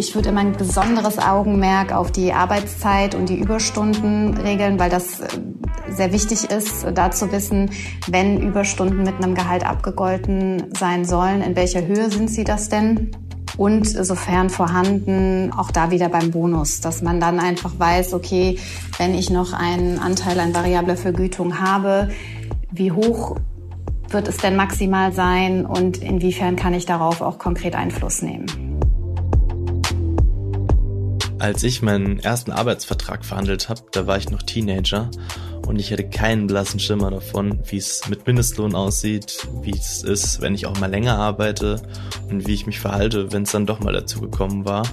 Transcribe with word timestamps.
Ich 0.00 0.14
würde 0.14 0.30
immer 0.30 0.40
ein 0.40 0.52
besonderes 0.52 1.18
Augenmerk 1.18 1.92
auf 1.92 2.10
die 2.10 2.32
Arbeitszeit 2.32 3.14
und 3.14 3.28
die 3.28 3.38
Überstunden 3.38 4.34
regeln, 4.38 4.78
weil 4.78 4.88
das 4.88 5.20
äh, 5.20 5.26
sehr 5.90 6.10
wichtig 6.14 6.50
ist, 6.50 6.86
da 6.94 7.10
zu 7.10 7.30
wissen, 7.32 7.70
wenn 8.08 8.40
Überstunden 8.40 9.02
mit 9.02 9.22
einem 9.22 9.34
Gehalt 9.34 9.62
abgegolten 9.66 10.72
sein 10.74 11.04
sollen, 11.04 11.42
in 11.42 11.54
welcher 11.54 11.86
Höhe 11.86 12.10
sind 12.10 12.30
sie 12.30 12.44
das 12.44 12.70
denn? 12.70 13.10
Und 13.58 13.86
sofern 13.86 14.48
vorhanden, 14.48 15.52
auch 15.54 15.70
da 15.70 15.90
wieder 15.90 16.08
beim 16.08 16.30
Bonus, 16.30 16.80
dass 16.80 17.02
man 17.02 17.20
dann 17.20 17.38
einfach 17.38 17.72
weiß, 17.76 18.14
okay, 18.14 18.58
wenn 18.96 19.14
ich 19.14 19.28
noch 19.28 19.52
einen 19.52 19.98
Anteil 19.98 20.40
an 20.40 20.54
variabler 20.54 20.96
Vergütung 20.96 21.60
habe, 21.60 22.08
wie 22.70 22.90
hoch 22.90 23.36
wird 24.08 24.28
es 24.28 24.38
denn 24.38 24.56
maximal 24.56 25.12
sein 25.12 25.66
und 25.66 25.98
inwiefern 25.98 26.56
kann 26.56 26.72
ich 26.72 26.86
darauf 26.86 27.20
auch 27.20 27.38
konkret 27.38 27.74
Einfluss 27.74 28.22
nehmen? 28.22 28.69
Als 31.40 31.62
ich 31.62 31.80
meinen 31.80 32.18
ersten 32.18 32.52
Arbeitsvertrag 32.52 33.24
verhandelt 33.24 33.70
habe, 33.70 33.80
da 33.92 34.06
war 34.06 34.18
ich 34.18 34.28
noch 34.28 34.42
Teenager 34.42 35.10
und 35.66 35.78
ich 35.78 35.90
hatte 35.90 36.06
keinen 36.06 36.46
blassen 36.46 36.78
Schimmer 36.78 37.10
davon, 37.10 37.60
wie 37.64 37.78
es 37.78 38.06
mit 38.10 38.26
Mindestlohn 38.26 38.74
aussieht, 38.74 39.48
wie 39.62 39.70
es 39.70 40.02
ist, 40.02 40.42
wenn 40.42 40.54
ich 40.54 40.66
auch 40.66 40.78
mal 40.78 40.90
länger 40.90 41.16
arbeite 41.16 41.80
und 42.28 42.46
wie 42.46 42.52
ich 42.52 42.66
mich 42.66 42.78
verhalte, 42.78 43.32
wenn 43.32 43.44
es 43.44 43.52
dann 43.52 43.64
doch 43.64 43.80
mal 43.80 43.94
dazu 43.94 44.20
gekommen 44.20 44.66
war. 44.66 44.86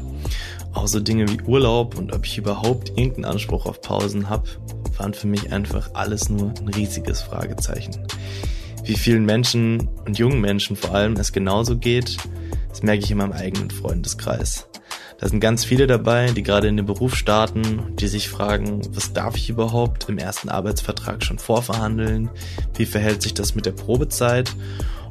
Auch 0.71 0.87
so 0.87 1.01
Dinge 1.01 1.27
wie 1.27 1.41
Urlaub 1.41 1.97
und 1.97 2.13
ob 2.15 2.25
ich 2.25 2.37
überhaupt 2.37 2.91
irgendeinen 2.91 3.25
Anspruch 3.25 3.65
auf 3.65 3.81
Pausen 3.81 4.29
habe, 4.29 4.47
waren 4.95 5.13
für 5.13 5.27
mich 5.27 5.51
einfach 5.51 5.89
alles 5.95 6.29
nur 6.29 6.53
ein 6.61 6.69
riesiges 6.69 7.23
Fragezeichen. 7.23 8.07
Wie 8.85 8.95
vielen 8.95 9.25
Menschen 9.25 9.89
und 10.05 10.17
jungen 10.17 10.39
Menschen 10.39 10.77
vor 10.77 10.95
allem 10.95 11.17
es 11.17 11.33
genauso 11.33 11.75
geht, 11.75 12.15
das 12.69 12.83
merke 12.83 13.03
ich 13.03 13.11
in 13.11 13.17
meinem 13.17 13.33
eigenen 13.33 13.69
Freundeskreis. 13.69 14.65
Da 15.19 15.27
sind 15.27 15.39
ganz 15.39 15.65
viele 15.65 15.87
dabei, 15.87 16.27
die 16.31 16.43
gerade 16.43 16.67
in 16.67 16.77
den 16.77 16.85
Beruf 16.85 17.15
starten, 17.15 17.95
die 17.95 18.07
sich 18.07 18.29
fragen, 18.29 18.81
was 18.93 19.13
darf 19.13 19.35
ich 19.35 19.49
überhaupt 19.49 20.07
im 20.09 20.19
ersten 20.19 20.49
Arbeitsvertrag 20.49 21.23
schon 21.23 21.39
vorverhandeln? 21.39 22.29
Wie 22.75 22.85
verhält 22.85 23.23
sich 23.23 23.33
das 23.33 23.55
mit 23.55 23.65
der 23.65 23.71
Probezeit? 23.71 24.55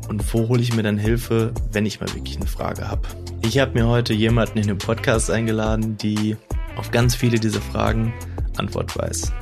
Und 0.08 0.22
wo 0.32 0.46
hole 0.48 0.62
ich 0.62 0.74
mir 0.74 0.84
dann 0.84 0.98
Hilfe, 0.98 1.52
wenn 1.72 1.86
ich 1.86 2.00
mal 2.00 2.12
wirklich 2.14 2.36
eine 2.36 2.46
Frage 2.46 2.88
habe? 2.88 3.02
Ich 3.42 3.58
habe 3.58 3.72
mir 3.72 3.88
heute 3.88 4.14
jemanden 4.14 4.58
in 4.58 4.68
den 4.68 4.78
Podcast 4.78 5.28
eingeladen, 5.28 5.96
die 5.96 6.36
auf 6.76 6.92
ganz 6.92 7.16
viele 7.16 7.40
dieser 7.40 7.60
Fragen 7.60 8.14
Antwort 8.56 8.96
weiß. 8.96 9.32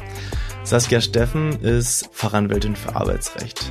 Saskia 0.62 1.02
Steffen 1.02 1.60
ist 1.60 2.08
Fachanwältin 2.12 2.74
für 2.74 2.96
Arbeitsrecht. 2.96 3.70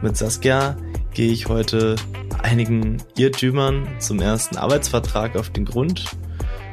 Mit 0.00 0.16
Saskia 0.16 0.78
gehe 1.12 1.30
ich 1.30 1.48
heute 1.48 1.96
einigen 2.42 2.98
Irrtümern 3.16 3.88
zum 3.98 4.20
ersten 4.20 4.56
Arbeitsvertrag 4.56 5.36
auf 5.36 5.50
den 5.50 5.64
Grund 5.64 6.04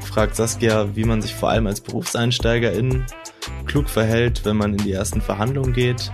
fragt 0.02 0.36
Saskia, 0.36 0.96
wie 0.96 1.04
man 1.04 1.22
sich 1.22 1.34
vor 1.34 1.50
allem 1.50 1.68
als 1.68 1.82
Berufseinsteigerin 1.82 3.06
klug 3.66 3.90
verhält, 3.90 4.44
wenn 4.44 4.58
man 4.58 4.74
in 4.74 4.84
die 4.84 4.92
ersten 4.92 5.22
Verhandlungen 5.22 5.74
geht. 5.74 6.12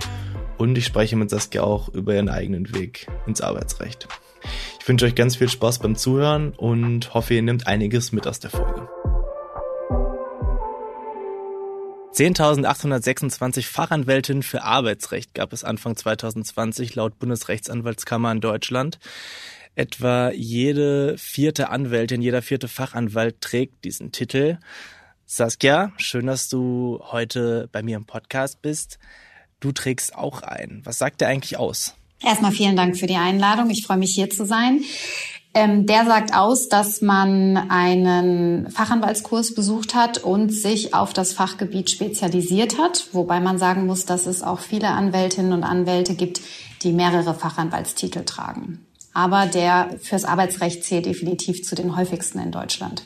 Und 0.57 0.77
ich 0.77 0.85
spreche 0.85 1.15
mit 1.15 1.29
Saskia 1.29 1.63
auch 1.63 1.89
über 1.89 2.13
ihren 2.13 2.29
eigenen 2.29 2.73
Weg 2.75 3.07
ins 3.25 3.41
Arbeitsrecht. 3.41 4.07
Ich 4.79 4.87
wünsche 4.87 5.05
euch 5.05 5.15
ganz 5.15 5.35
viel 5.37 5.49
Spaß 5.49 5.79
beim 5.79 5.95
Zuhören 5.95 6.53
und 6.55 7.13
hoffe, 7.13 7.33
ihr 7.33 7.41
nehmt 7.41 7.67
einiges 7.67 8.11
mit 8.11 8.27
aus 8.27 8.39
der 8.39 8.51
Folge. 8.51 8.87
10.826 12.15 13.63
Fachanwältinnen 13.63 14.41
für 14.41 14.63
Arbeitsrecht 14.63 15.33
gab 15.33 15.51
es 15.51 15.65
Anfang 15.65 15.97
2020 15.97 16.95
laut 16.95 17.19
Bundesrechtsanwaltskammer 17.19 18.31
in 18.31 18.39
Deutschland. 18.39 18.99
Etwa 19.75 20.31
jede 20.31 21.17
vierte 21.17 21.67
Anwältin, 21.67 22.21
jeder 22.21 22.41
vierte 22.41 22.69
Fachanwalt 22.69 23.41
trägt 23.41 23.83
diesen 23.83 24.13
Titel. 24.13 24.59
Saskia, 25.25 25.91
schön, 25.97 26.27
dass 26.27 26.47
du 26.47 27.01
heute 27.01 27.67
bei 27.73 27.83
mir 27.83 27.97
im 27.97 28.05
Podcast 28.05 28.61
bist. 28.61 28.97
Du 29.59 29.73
trägst 29.73 30.15
auch 30.15 30.41
ein. 30.41 30.83
Was 30.85 30.97
sagt 30.97 31.19
der 31.19 31.27
eigentlich 31.27 31.57
aus? 31.57 31.95
Erstmal 32.21 32.53
vielen 32.53 32.77
Dank 32.77 32.97
für 32.97 33.07
die 33.07 33.17
Einladung. 33.17 33.69
Ich 33.69 33.85
freue 33.85 33.97
mich 33.97 34.13
hier 34.15 34.29
zu 34.29 34.45
sein. 34.45 34.85
Ähm, 35.55 35.87
der 35.87 36.05
sagt 36.05 36.35
aus, 36.35 36.69
dass 36.69 37.01
man 37.01 37.57
einen 37.57 38.69
Fachanwaltskurs 38.69 39.55
besucht 39.55 39.95
hat 39.95 40.19
und 40.19 40.51
sich 40.51 40.93
auf 40.93 41.13
das 41.13 41.33
Fachgebiet 41.33 41.89
spezialisiert 41.89 42.77
hat, 42.77 43.07
wobei 43.13 43.39
man 43.39 43.57
sagen 43.57 43.87
muss, 43.87 44.05
dass 44.05 44.27
es 44.27 44.43
auch 44.43 44.59
viele 44.59 44.89
Anwältinnen 44.89 45.53
und 45.53 45.63
Anwälte 45.63 46.13
gibt, 46.13 46.41
die 46.83 46.91
mehrere 46.91 47.33
Fachanwaltstitel 47.33 48.25
tragen 48.25 48.85
aber 49.15 49.45
der 49.47 49.97
fürs 50.01 50.25
Arbeitsrecht 50.25 50.83
zählt 50.83 51.07
definitiv 51.07 51.63
zu 51.63 51.73
den 51.73 51.95
häufigsten 51.95 52.37
in 52.37 52.51
Deutschland. 52.51 53.05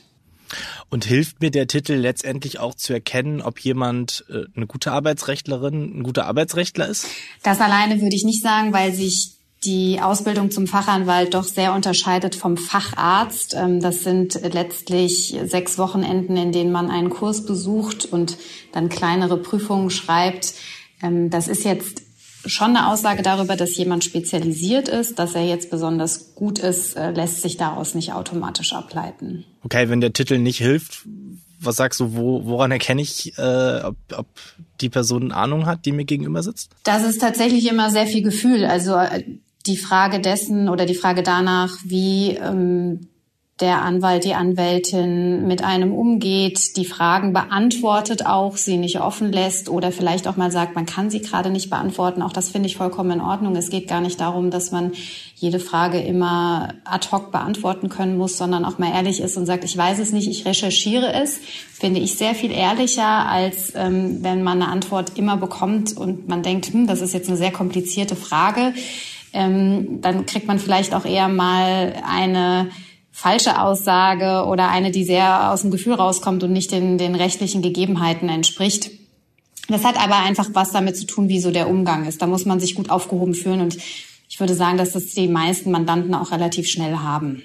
Und 0.90 1.06
hilft 1.06 1.40
mir 1.40 1.52
der 1.52 1.68
Titel 1.68 1.94
letztendlich 1.94 2.59
auch 2.59 2.74
zu 2.74 2.94
erkennen, 2.94 3.42
ob 3.42 3.59
jemand 3.59 4.26
äh, 4.30 4.46
eine 4.56 4.66
gute 4.66 4.92
Arbeitsrechtlerin, 4.92 6.00
ein 6.00 6.04
guter 6.04 6.26
Arbeitsrechtler 6.26 6.88
ist? 6.88 7.08
Das 7.44 7.62
alleine 7.62 8.02
würde 8.02 8.16
ich 8.16 8.24
nicht 8.24 8.42
sagen, 8.42 8.74
weil 8.74 8.92
sich 8.92 9.36
die 9.64 10.00
Ausbildung 10.02 10.52
zum 10.52 10.68
Fachanwalt 10.68 11.34
doch 11.34 11.44
sehr 11.44 11.74
unterscheidet 11.74 12.36
vom 12.36 12.56
Facharzt. 12.58 13.56
Ähm, 13.56 13.81
das 13.81 14.03
sind 14.03 14.40
letztlich 14.42 15.38
sechs 15.46 15.78
Wochenenden, 15.78 16.38
in 16.38 16.52
denen 16.52 16.72
man 16.72 16.90
einen 16.90 17.09
Kurs 17.09 17.46
besucht 17.46 18.06
und 18.06 18.38
dann 18.72 18.90
kleinere 18.90 19.38
Prüfungen 19.38 19.90
schreibt. 19.90 20.53
Ähm, 21.02 21.30
das 21.30 21.47
ist 21.47 21.66
jetzt 21.66 22.03
schon 22.46 22.75
eine 22.75 22.88
Aussage 22.88 23.22
darüber, 23.22 23.58
dass 23.58 23.75
jemand 23.75 24.03
spezialisiert 24.03 24.88
ist, 24.88 25.20
dass 25.20 25.36
er 25.36 25.46
jetzt 25.46 25.70
besonders 25.70 26.36
gut 26.36 26.59
ist, 26.59 26.96
äh, 26.96 27.12
lässt 27.12 27.41
sich 27.41 27.58
daraus 27.58 27.96
nicht 27.96 28.14
automatisch 28.14 28.74
ableiten. 28.74 29.44
Okay, 29.64 29.90
wenn 29.90 30.00
der 30.00 30.14
Titel 30.14 30.38
nicht 30.38 30.59
hilft, 30.59 31.06
was 31.59 31.76
sagst 31.76 32.00
du, 32.00 32.16
wo, 32.16 32.46
woran 32.46 32.72
erkenne 32.72 33.02
ich, 33.02 33.38
äh, 33.38 33.81
ob, 33.84 33.97
ob 34.16 34.28
die 34.80 34.90
Person 34.90 35.34
Ahnung 35.34 35.66
hat, 35.66 35.86
die 35.86 35.91
mir 35.91 36.06
gegenüber 36.06 36.41
sitzt? 36.41 36.72
Das 36.84 37.03
ist 37.03 37.20
tatsächlich 37.20 37.70
immer 37.70 37.91
sehr 37.91 38.08
viel 38.08 38.24
Gefühl. 38.24 38.64
Also 38.64 38.96
äh, 38.96 39.24
die 39.69 39.78
Frage 39.78 40.19
dessen 40.19 40.68
oder 40.68 40.85
die 40.85 40.96
Frage 40.96 41.24
danach, 41.24 41.78
wie 41.85 42.31
ähm, 42.31 43.07
der 43.59 43.81
Anwalt, 43.81 44.24
die 44.24 44.35
Anwältin 44.35 45.46
mit 45.46 45.63
einem 45.63 45.94
umgeht, 45.94 46.78
die 46.78 46.85
Fragen 46.85 47.34
beantwortet 47.34 48.25
auch, 48.25 48.56
sie 48.56 48.78
nicht 48.78 49.02
offen 49.02 49.34
lässt 49.34 49.68
oder 49.68 49.91
vielleicht 49.91 50.29
auch 50.29 50.38
mal 50.38 50.50
sagt, 50.50 50.75
man 50.75 50.85
kann 50.85 51.09
sie 51.09 51.19
gerade 51.19 51.50
nicht 51.50 51.69
beantworten. 51.69 52.22
Auch 52.22 52.31
das 52.31 52.50
finde 52.50 52.68
ich 52.68 52.78
vollkommen 52.78 53.12
in 53.12 53.22
Ordnung. 53.22 53.56
Es 53.58 53.69
geht 53.69 53.90
gar 53.90 54.00
nicht 54.00 54.22
darum, 54.22 54.50
dass 54.50 54.72
man 54.72 54.94
jede 55.35 55.59
Frage 55.59 56.00
immer 56.00 56.69
ad 56.85 57.09
hoc 57.12 57.31
beantworten 57.31 57.90
können 57.90 58.18
muss, 58.18 58.38
sondern 58.38 58.63
auch 58.63 58.78
mal 58.78 58.94
ehrlich 58.94 59.19
ist 59.19 59.35
und 59.35 59.46
sagt, 59.46 59.66
ich 59.66 59.75
weiß 59.75 60.00
es 60.00 60.13
nicht, 60.13 60.29
ich 60.29 60.46
recherchiere 60.46 61.13
es. 61.13 61.40
Finde 61.74 62.00
ich 62.00 62.16
sehr 62.16 62.35
viel 62.35 62.52
ehrlicher, 62.52 63.28
als 63.28 63.74
ähm, 63.75 64.24
wenn 64.24 64.41
man 64.41 64.62
eine 64.62 64.72
Antwort 64.72 65.18
immer 65.18 65.35
bekommt 65.35 65.97
und 65.97 66.29
man 66.29 66.44
denkt, 66.44 66.68
hm, 66.68 66.88
das 66.88 67.02
ist 67.02 67.13
jetzt 67.13 67.28
eine 67.28 67.38
sehr 67.38 67.52
komplizierte 67.52 68.16
Frage. 68.16 68.74
Ähm, 69.34 70.01
dann 70.01 70.25
kriegt 70.25 70.47
man 70.47 70.59
vielleicht 70.59 70.94
auch 70.94 71.06
eher 71.06 71.28
mal 71.28 71.94
eine 72.07 72.69
falsche 73.12 73.62
Aussage 73.62 74.47
oder 74.47 74.69
eine, 74.69 74.91
die 74.91 75.03
sehr 75.03 75.51
aus 75.51 75.62
dem 75.62 75.72
Gefühl 75.72 75.94
rauskommt 75.94 76.44
und 76.44 76.53
nicht 76.53 76.72
den, 76.72 76.97
den 76.97 77.16
rechtlichen 77.16 77.62
Gegebenheiten 77.62 78.29
entspricht. 78.29 78.91
Das 79.67 79.84
hat 79.84 80.01
aber 80.01 80.17
einfach 80.17 80.50
was 80.53 80.72
damit 80.72 80.97
zu 80.97 81.06
tun, 81.06 81.29
wie 81.29 81.40
so 81.40 81.51
der 81.51 81.69
Umgang 81.69 82.07
ist. 82.07 82.22
Da 82.22 82.28
muss 82.28 82.45
man 82.45 82.59
sich 82.59 82.75
gut 82.75 82.90
aufgehoben 82.90 83.35
fühlen 83.35 83.62
und 83.62 83.78
ich 84.29 84.40
würde 84.40 84.56
sagen, 84.56 84.78
dass 84.78 84.94
das 84.94 85.07
die 85.07 85.28
meisten 85.28 85.72
Mandanten 85.72 86.13
auch 86.16 86.31
relativ 86.31 86.67
schnell 86.67 86.97
haben. 86.97 87.44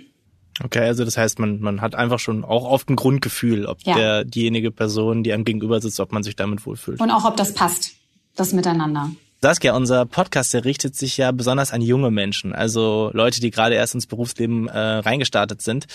Okay, 0.63 0.87
also 0.87 1.05
das 1.05 1.17
heißt, 1.17 1.39
man, 1.41 1.61
man 1.61 1.81
hat 1.81 1.95
einfach 1.95 2.21
schon 2.21 2.45
auch 2.45 2.65
oft 2.65 2.89
ein 2.89 2.97
Grundgefühl, 2.97 3.67
ob 3.67 3.83
ja. 3.85 3.95
der, 3.95 4.25
diejenige 4.25 4.71
Person, 4.71 5.25
die 5.25 5.33
einem 5.33 5.45
gegenüber 5.45 5.81
sitzt, 5.81 5.99
ob 5.99 6.13
man 6.13 6.23
sich 6.23 6.37
damit 6.37 6.65
wohlfühlt. 6.65 7.01
Und 7.01 7.11
auch, 7.11 7.25
ob 7.25 7.37
das 7.37 7.55
passt, 7.55 7.93
das 8.37 8.53
Miteinander. 8.53 9.11
Saskia, 9.43 9.77
unser 9.77 10.07
Podcast, 10.07 10.55
der 10.55 10.65
richtet 10.65 10.97
sich 10.97 11.19
ja 11.19 11.31
besonders 11.31 11.73
an 11.73 11.83
junge 11.83 12.11
Menschen, 12.11 12.55
also 12.55 13.11
Leute, 13.13 13.41
die 13.41 13.51
gerade 13.51 13.75
erst 13.75 13.95
ins 13.95 14.07
Berufsleben 14.07 14.69
äh, 14.69 14.79
reingestartet 14.79 15.61
sind. 15.61 15.87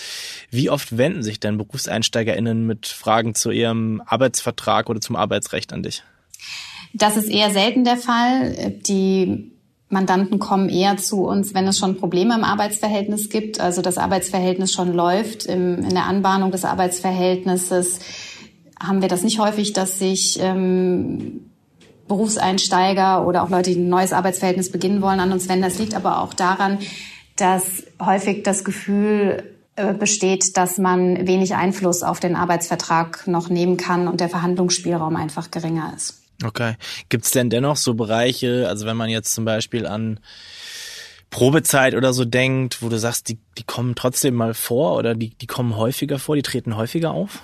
Wie 0.50 0.70
oft 0.70 0.96
wenden 0.96 1.24
sich 1.24 1.40
denn 1.40 1.58
BerufseinsteigerInnen 1.58 2.66
mit 2.66 2.86
Fragen 2.86 3.34
zu 3.34 3.50
ihrem 3.50 4.02
Arbeitsvertrag 4.06 4.88
oder 4.88 5.00
zum 5.00 5.16
Arbeitsrecht 5.16 5.72
an 5.72 5.82
dich? 5.82 6.04
Das 6.92 7.16
ist 7.16 7.28
eher 7.28 7.50
selten 7.50 7.84
der 7.84 7.96
Fall. 7.96 8.74
Die 8.86 9.52
Mandanten 9.88 10.38
kommen 10.38 10.68
eher 10.68 10.96
zu 10.96 11.24
uns, 11.24 11.52
wenn 11.52 11.66
es 11.66 11.78
schon 11.78 11.96
Probleme 11.96 12.36
im 12.36 12.44
Arbeitsverhältnis 12.44 13.28
gibt, 13.28 13.58
also 13.58 13.82
das 13.82 13.98
Arbeitsverhältnis 13.98 14.72
schon 14.72 14.94
läuft. 14.94 15.46
Im, 15.46 15.78
in 15.78 15.90
der 15.90 16.04
Anbahnung 16.04 16.52
des 16.52 16.64
Arbeitsverhältnisses 16.64 17.98
haben 18.78 19.02
wir 19.02 19.08
das 19.08 19.24
nicht 19.24 19.40
häufig, 19.40 19.72
dass 19.72 19.98
sich 19.98 20.38
ähm, 20.40 21.49
Berufseinsteiger 22.10 23.24
oder 23.24 23.44
auch 23.44 23.50
Leute, 23.50 23.70
die 23.70 23.76
ein 23.76 23.88
neues 23.88 24.12
Arbeitsverhältnis 24.12 24.72
beginnen 24.72 25.00
wollen, 25.00 25.20
an 25.20 25.32
uns 25.32 25.48
wenden. 25.48 25.62
Das 25.62 25.78
liegt 25.78 25.94
aber 25.94 26.20
auch 26.20 26.34
daran, 26.34 26.78
dass 27.36 27.84
häufig 28.04 28.42
das 28.42 28.64
Gefühl 28.64 29.44
äh, 29.76 29.94
besteht, 29.94 30.56
dass 30.56 30.76
man 30.78 31.28
wenig 31.28 31.54
Einfluss 31.54 32.02
auf 32.02 32.18
den 32.18 32.34
Arbeitsvertrag 32.34 33.28
noch 33.28 33.48
nehmen 33.48 33.76
kann 33.76 34.08
und 34.08 34.20
der 34.20 34.28
Verhandlungsspielraum 34.28 35.14
einfach 35.14 35.52
geringer 35.52 35.92
ist. 35.96 36.20
Okay. 36.44 36.74
Gibt 37.08 37.26
es 37.26 37.30
denn 37.30 37.48
dennoch 37.48 37.76
so 37.76 37.94
Bereiche, 37.94 38.66
also 38.68 38.86
wenn 38.86 38.96
man 38.96 39.08
jetzt 39.08 39.32
zum 39.32 39.44
Beispiel 39.44 39.86
an 39.86 40.18
Probezeit 41.30 41.94
oder 41.94 42.12
so 42.12 42.24
denkt, 42.24 42.82
wo 42.82 42.88
du 42.88 42.98
sagst, 42.98 43.28
die, 43.28 43.38
die 43.56 43.62
kommen 43.62 43.94
trotzdem 43.94 44.34
mal 44.34 44.52
vor 44.52 44.96
oder 44.96 45.14
die, 45.14 45.30
die 45.30 45.46
kommen 45.46 45.76
häufiger 45.76 46.18
vor, 46.18 46.34
die 46.34 46.42
treten 46.42 46.76
häufiger 46.76 47.12
auf? 47.12 47.40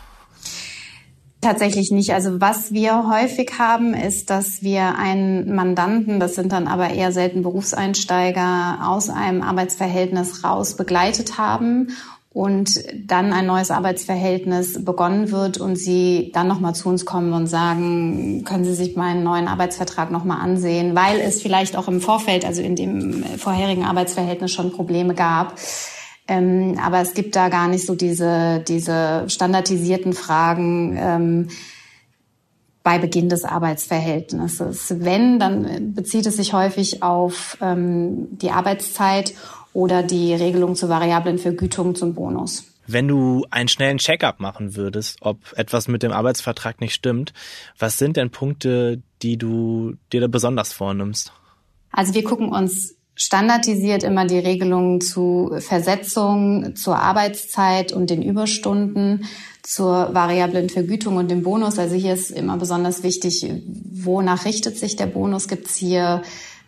Tatsächlich 1.41 1.91
nicht. 1.91 2.13
Also 2.13 2.41
was 2.41 2.73
wir 2.73 3.09
häufig 3.09 3.53
haben, 3.59 3.95
ist, 3.95 4.31
dass 4.31 4.63
wir 4.63 4.97
einen 4.99 5.55
Mandanten, 5.55 6.19
das 6.19 6.35
sind 6.35 6.51
dann 6.53 6.67
aber 6.67 6.91
eher 6.91 7.13
selten 7.13 7.43
Berufseinsteiger, 7.43 8.79
aus 8.83 9.11
einem 9.11 9.43
Arbeitsverhältnis 9.43 10.43
raus 10.43 10.77
begleitet 10.77 11.39
haben 11.39 11.89
und 12.37 12.81
dann 12.95 13.33
ein 13.33 13.47
neues 13.47 13.71
Arbeitsverhältnis 13.71 14.85
begonnen 14.85 15.31
wird 15.31 15.59
und 15.59 15.77
sie 15.77 16.33
dann 16.35 16.49
nochmal 16.49 16.75
zu 16.75 16.89
uns 16.89 17.07
kommen 17.07 17.33
und 17.33 17.47
sagen, 17.47 18.45
können 18.45 18.65
Sie 18.65 18.75
sich 18.75 18.95
meinen 18.95 19.23
neuen 19.23 19.49
Arbeitsvertrag 19.49 20.11
nochmal 20.11 20.43
ansehen, 20.43 20.95
weil 20.95 21.19
es 21.19 21.41
vielleicht 21.41 21.77
auch 21.77 21.89
im 21.89 22.03
Vorfeld, 22.03 22.45
also 22.45 22.61
in 22.61 22.77
dem 22.77 23.25
vorherigen 23.39 23.85
Arbeitsverhältnis 23.85 24.53
schon 24.53 24.71
Probleme 24.71 25.15
gab. 25.15 25.55
Ähm, 26.29 26.79
aber 26.83 27.01
es 27.01 27.15
gibt 27.15 27.37
da 27.37 27.49
gar 27.49 27.69
nicht 27.69 27.87
so 27.87 27.95
diese, 27.95 28.63
diese 28.67 29.25
standardisierten 29.29 30.13
Fragen. 30.13 30.97
Ähm, 30.99 31.49
bei 32.87 32.99
Beginn 32.99 33.29
des 33.29 33.45
Arbeitsverhältnisses. 33.45 34.95
Wenn, 35.01 35.41
dann 35.41 35.93
bezieht 35.93 36.25
es 36.25 36.37
sich 36.37 36.53
häufig 36.53 37.03
auf 37.03 37.59
ähm, 37.61 38.29
die 38.39 38.53
Arbeitszeit 38.53 39.35
oder 39.73 40.05
die 40.05 40.33
Regelung 40.33 40.77
zur 40.77 40.89
variablen 40.89 41.39
Vergütung 41.39 41.97
zum 41.97 42.15
Bonus. 42.15 42.65
Wenn 42.87 43.09
du 43.09 43.45
einen 43.51 43.67
schnellen 43.67 43.99
Checkup 43.99 44.39
machen 44.39 44.77
würdest, 44.77 45.19
ob 45.21 45.39
etwas 45.57 45.89
mit 45.89 46.05
dem 46.05 46.13
Arbeitsvertrag 46.13 46.81
nicht 46.81 46.95
stimmt, 46.95 47.33
was 47.77 47.99
sind 47.99 48.17
denn 48.17 48.31
Punkte, 48.31 49.03
die 49.21 49.37
du 49.37 49.95
dir 50.13 50.21
da 50.21 50.29
besonders 50.29 50.73
vornimmst? 50.73 51.33
Also 51.91 52.15
wir 52.15 52.23
gucken 52.23 52.51
uns 52.51 52.95
standardisiert 53.17 54.03
immer 54.03 54.27
die 54.27 54.39
Regelungen 54.39 55.01
zu 55.01 55.57
Versetzung, 55.59 56.77
zur 56.77 56.99
Arbeitszeit 56.99 57.93
und 57.93 58.11
den 58.11 58.23
Überstunden, 58.23 59.25
zur 59.63 60.15
variablen 60.15 60.69
Vergütung 60.69 61.17
und 61.17 61.31
dem 61.31 61.43
Bonus. 61.43 61.79
Also 61.79 61.97
hier 61.97 62.15
ist 62.15 62.31
immer 62.31 62.59
besonders 62.59 63.03
wichtig, 63.03 63.51
wonach 63.91 64.45
richtet 64.45 64.79
sich 64.79 64.97
der 64.97 65.07
Bonus? 65.07 65.49
Gibt 65.49 65.67
es 65.67 65.77
hier 65.77 66.23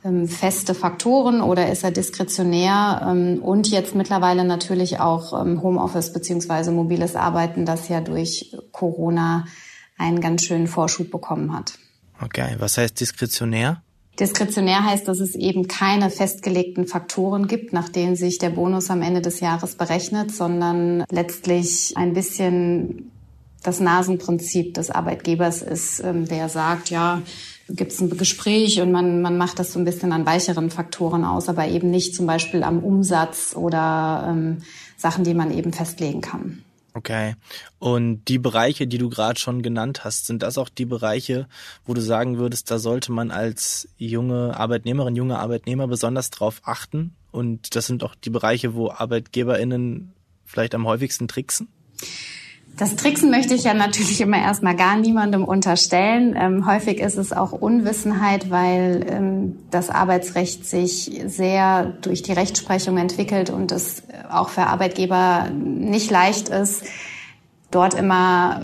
ähm, 0.05 0.27
feste 0.27 0.75
Faktoren 0.75 1.43
oder 1.43 1.71
ist 1.71 1.85
er 1.85 1.91
diskretionär? 1.91 3.07
Ähm, 3.09 3.41
und 3.43 3.69
jetzt 3.69 3.95
mittlerweile 3.95 4.45
natürlich 4.45 5.01
auch 5.01 5.39
ähm, 5.41 5.63
Homeoffice 5.63 6.15
beziehungsweise 6.15 6.73
mobiles 6.73 7.15
Arbeiten, 7.15 7.67
das 7.67 7.89
ja 7.89 8.01
durch 8.01 8.57
Corona 8.73 9.45
einen 9.99 10.21
ganz 10.21 10.45
schönen 10.45 10.67
Vorschub 10.67 11.11
bekommen 11.11 11.55
hat. 11.55 11.75
Okay, 12.21 12.57
was 12.59 12.79
heißt 12.79 12.99
diskretionär? 12.99 13.83
Diskretionär 14.21 14.85
heißt, 14.85 15.07
dass 15.07 15.21
es 15.21 15.35
eben 15.35 15.69
keine 15.69 16.11
festgelegten 16.11 16.87
Faktoren 16.87 17.47
gibt, 17.47 17.73
nach 17.73 17.89
denen 17.89 18.17
sich 18.17 18.39
der 18.39 18.51
Bonus 18.51 18.91
am 18.91 19.03
Ende 19.03 19.21
des 19.21 19.41
Jahres 19.41 19.77
berechnet, 19.77 20.33
sondern 20.33 21.05
letztlich 21.11 21.93
ein 21.97 22.15
bisschen 22.15 23.13
das 23.63 23.81
Nasenprinzip 23.81 24.75
des 24.75 24.91
Arbeitgebers 24.91 25.63
ist, 25.63 26.03
der 26.03 26.49
sagt, 26.49 26.91
ja, 26.91 27.23
gibt 27.69 27.93
es 27.93 28.01
ein 28.01 28.11
Gespräch 28.17 28.81
und 28.81 28.93
man, 28.93 29.21
man 29.21 29.37
macht 29.37 29.59
das 29.59 29.73
so 29.73 29.79
ein 29.79 29.85
bisschen 29.85 30.13
an 30.13 30.27
weicheren 30.27 30.71
Faktoren 30.71 31.25
aus, 31.25 31.49
aber 31.49 31.69
eben 31.69 31.91
nicht 31.91 32.15
zum 32.15 32.27
Beispiel 32.27 32.63
am 32.63 32.83
Umsatz 32.83 33.55
oder 33.55 34.27
ähm, 34.31 34.59
Sachen, 34.97 35.25
die 35.25 35.35
man 35.35 35.51
eben 35.51 35.73
festlegen 35.73 36.21
kann. 36.21 36.63
Okay. 36.99 37.37
Und 37.79 38.25
die 38.25 38.41
Bereiche, 38.41 38.89
die 38.89 38.99
du 38.99 39.09
gerade 39.09 39.39
schon 39.39 39.63
genannt 39.63 40.03
hast, 40.03 40.27
sind 40.27 40.43
das 40.43 40.59
auch 40.59 40.69
die 40.69 40.85
Bereiche, 40.85 41.47
wo 41.85 41.95
du 41.95 42.01
sagen 42.01 42.39
würdest, 42.39 42.73
da 42.73 42.81
sollte 42.81 43.13
man 43.13 43.31
als 43.31 43.89
junge 43.99 44.59
Arbeitnehmerin, 44.59 45.15
junge 45.15 45.39
Arbeitnehmer 45.39 45.87
besonders 45.87 46.31
drauf 46.31 46.61
achten? 46.65 47.15
Und 47.31 47.77
das 47.77 47.87
sind 47.87 48.03
auch 48.03 48.17
die 48.17 48.31
Bereiche, 48.31 48.75
wo 48.75 48.91
ArbeitgeberInnen 48.91 50.13
vielleicht 50.45 50.75
am 50.75 50.89
häufigsten 50.89 51.29
tricksen? 51.29 51.69
Das 52.79 52.95
Tricksen 52.95 53.33
möchte 53.33 53.55
ich 53.55 53.65
ja 53.65 53.75
natürlich 53.75 54.21
immer 54.21 54.39
erstmal 54.39 54.77
gar 54.77 54.97
niemandem 54.97 55.43
unterstellen. 55.43 56.37
Ähm, 56.39 56.65
häufig 56.65 57.01
ist 57.01 57.17
es 57.17 57.33
auch 57.33 57.51
Unwissenheit, 57.51 58.51
weil 58.51 59.05
ähm, 59.11 59.59
das 59.73 59.91
Arbeitsrecht 59.91 60.65
sich 60.65 61.21
sehr 61.27 61.87
durch 62.03 62.23
die 62.23 62.33
Rechtsprechung 62.33 62.97
entwickelt 62.97 63.51
und 63.51 63.73
es 63.73 64.05
auch 64.31 64.51
für 64.51 64.63
Arbeitgeber 64.63 65.49
nicht 65.51 66.13
leicht 66.13 66.51
ist, 66.51 66.85
dort 67.73 67.95
immer 67.95 68.63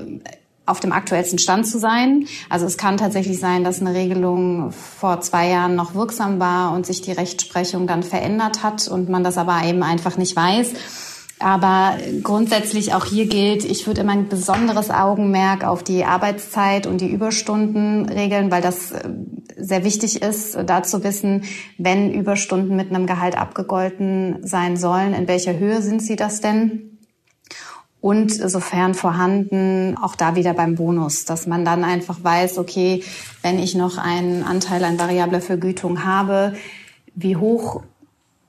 auf 0.64 0.78
dem 0.78 0.92
aktuellsten 0.92 1.40
Stand 1.40 1.66
zu 1.66 1.80
sein. 1.80 2.26
Also 2.48 2.66
es 2.66 2.78
kann 2.78 2.96
tatsächlich 2.96 3.40
sein, 3.40 3.64
dass 3.64 3.80
eine 3.80 3.94
Regelung 3.94 4.70
vor 4.70 5.20
zwei 5.22 5.48
Jahren 5.48 5.74
noch 5.74 5.94
wirksam 5.94 6.38
war 6.38 6.72
und 6.72 6.86
sich 6.86 7.02
die 7.02 7.12
Rechtsprechung 7.12 7.88
dann 7.88 8.04
verändert 8.04 8.62
hat 8.62 8.86
und 8.86 9.08
man 9.08 9.24
das 9.24 9.38
aber 9.38 9.64
eben 9.64 9.82
einfach 9.82 10.16
nicht 10.16 10.36
weiß. 10.36 10.70
Aber 11.44 11.98
grundsätzlich 12.22 12.94
auch 12.94 13.04
hier 13.04 13.26
gilt, 13.26 13.66
ich 13.66 13.86
würde 13.86 14.00
immer 14.00 14.12
ein 14.12 14.30
besonderes 14.30 14.88
Augenmerk 14.88 15.62
auf 15.62 15.82
die 15.82 16.06
Arbeitszeit 16.06 16.86
und 16.86 17.02
die 17.02 17.10
Überstunden 17.10 18.08
regeln, 18.08 18.50
weil 18.50 18.62
das 18.62 18.92
äh, 18.92 19.10
sehr 19.54 19.84
wichtig 19.84 20.22
ist, 20.22 20.56
da 20.64 20.82
zu 20.82 21.04
wissen, 21.04 21.44
wenn 21.76 22.14
Überstunden 22.14 22.76
mit 22.76 22.88
einem 22.88 23.06
Gehalt 23.06 23.36
abgegolten 23.36 24.38
sein 24.40 24.78
sollen, 24.78 25.12
in 25.12 25.28
welcher 25.28 25.58
Höhe 25.58 25.82
sind 25.82 26.00
sie 26.00 26.16
das 26.16 26.40
denn? 26.40 26.98
Und 28.00 28.32
sofern 28.32 28.94
vorhanden, 28.94 29.98
auch 30.00 30.16
da 30.16 30.36
wieder 30.36 30.54
beim 30.54 30.76
Bonus, 30.76 31.26
dass 31.26 31.46
man 31.46 31.66
dann 31.66 31.84
einfach 31.84 32.24
weiß, 32.24 32.56
okay, 32.56 33.02
wenn 33.42 33.58
ich 33.58 33.74
noch 33.74 33.98
einen 33.98 34.44
Anteil 34.44 34.82
an 34.82 34.98
variabler 34.98 35.42
Vergütung 35.42 36.06
habe, 36.06 36.54
wie 37.14 37.36
hoch 37.36 37.82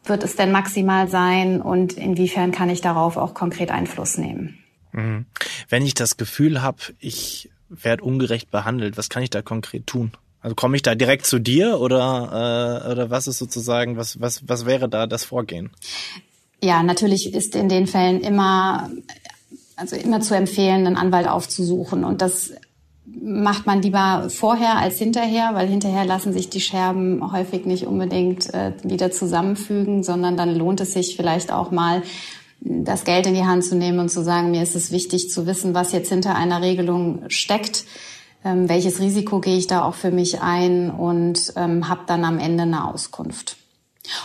wird 0.09 0.23
es 0.23 0.35
denn 0.35 0.51
maximal 0.51 1.07
sein 1.07 1.61
und 1.61 1.93
inwiefern 1.93 2.51
kann 2.51 2.69
ich 2.69 2.81
darauf 2.81 3.17
auch 3.17 3.33
konkret 3.33 3.71
Einfluss 3.71 4.17
nehmen? 4.17 4.57
Mhm. 4.91 5.25
Wenn 5.69 5.85
ich 5.85 5.93
das 5.93 6.17
Gefühl 6.17 6.61
habe, 6.61 6.77
ich 6.99 7.49
werde 7.69 8.03
ungerecht 8.03 8.51
behandelt, 8.51 8.97
was 8.97 9.09
kann 9.09 9.23
ich 9.23 9.29
da 9.29 9.41
konkret 9.41 9.87
tun? 9.87 10.11
Also 10.41 10.53
komme 10.55 10.75
ich 10.75 10.83
da 10.83 10.93
direkt 10.93 11.25
zu 11.25 11.39
dir 11.39 11.79
oder 11.79 12.83
äh, 12.85 12.91
oder 12.91 13.09
was 13.09 13.27
ist 13.27 13.39
sozusagen 13.39 13.97
was 13.97 14.21
was 14.21 14.47
was 14.47 14.67
wäre 14.67 14.87
da 14.87 15.07
das 15.07 15.25
Vorgehen? 15.25 15.71
Ja, 16.61 16.83
natürlich 16.83 17.33
ist 17.33 17.55
in 17.55 17.67
den 17.67 17.87
Fällen 17.87 18.21
immer 18.21 18.91
also 19.75 19.95
immer 19.95 20.21
zu 20.21 20.35
empfehlen, 20.35 20.85
einen 20.85 20.97
Anwalt 20.97 21.27
aufzusuchen 21.27 22.03
und 22.03 22.21
das 22.21 22.53
macht 23.05 23.65
man 23.65 23.81
lieber 23.81 24.29
vorher 24.29 24.77
als 24.77 24.97
hinterher, 24.97 25.51
weil 25.53 25.67
hinterher 25.67 26.05
lassen 26.05 26.33
sich 26.33 26.49
die 26.49 26.61
Scherben 26.61 27.31
häufig 27.31 27.65
nicht 27.65 27.85
unbedingt 27.85 28.53
äh, 28.53 28.73
wieder 28.83 29.11
zusammenfügen, 29.11 30.03
sondern 30.03 30.37
dann 30.37 30.55
lohnt 30.55 30.81
es 30.81 30.93
sich 30.93 31.15
vielleicht 31.15 31.51
auch 31.51 31.71
mal, 31.71 32.01
das 32.61 33.03
Geld 33.03 33.27
in 33.27 33.35
die 33.35 33.45
Hand 33.45 33.63
zu 33.63 33.75
nehmen 33.75 33.99
und 33.99 34.09
zu 34.09 34.23
sagen, 34.23 34.51
mir 34.51 34.63
ist 34.63 34.75
es 34.75 34.91
wichtig 34.91 35.29
zu 35.29 35.45
wissen, 35.45 35.73
was 35.73 35.91
jetzt 35.91 36.09
hinter 36.09 36.35
einer 36.35 36.61
Regelung 36.61 37.23
steckt, 37.27 37.85
ähm, 38.43 38.69
welches 38.69 38.99
Risiko 38.99 39.39
gehe 39.39 39.57
ich 39.57 39.67
da 39.67 39.83
auch 39.83 39.93
für 39.93 40.11
mich 40.11 40.41
ein 40.41 40.89
und 40.89 41.53
ähm, 41.55 41.87
habe 41.87 42.01
dann 42.07 42.23
am 42.23 42.39
Ende 42.39 42.63
eine 42.63 42.87
Auskunft. 42.87 43.57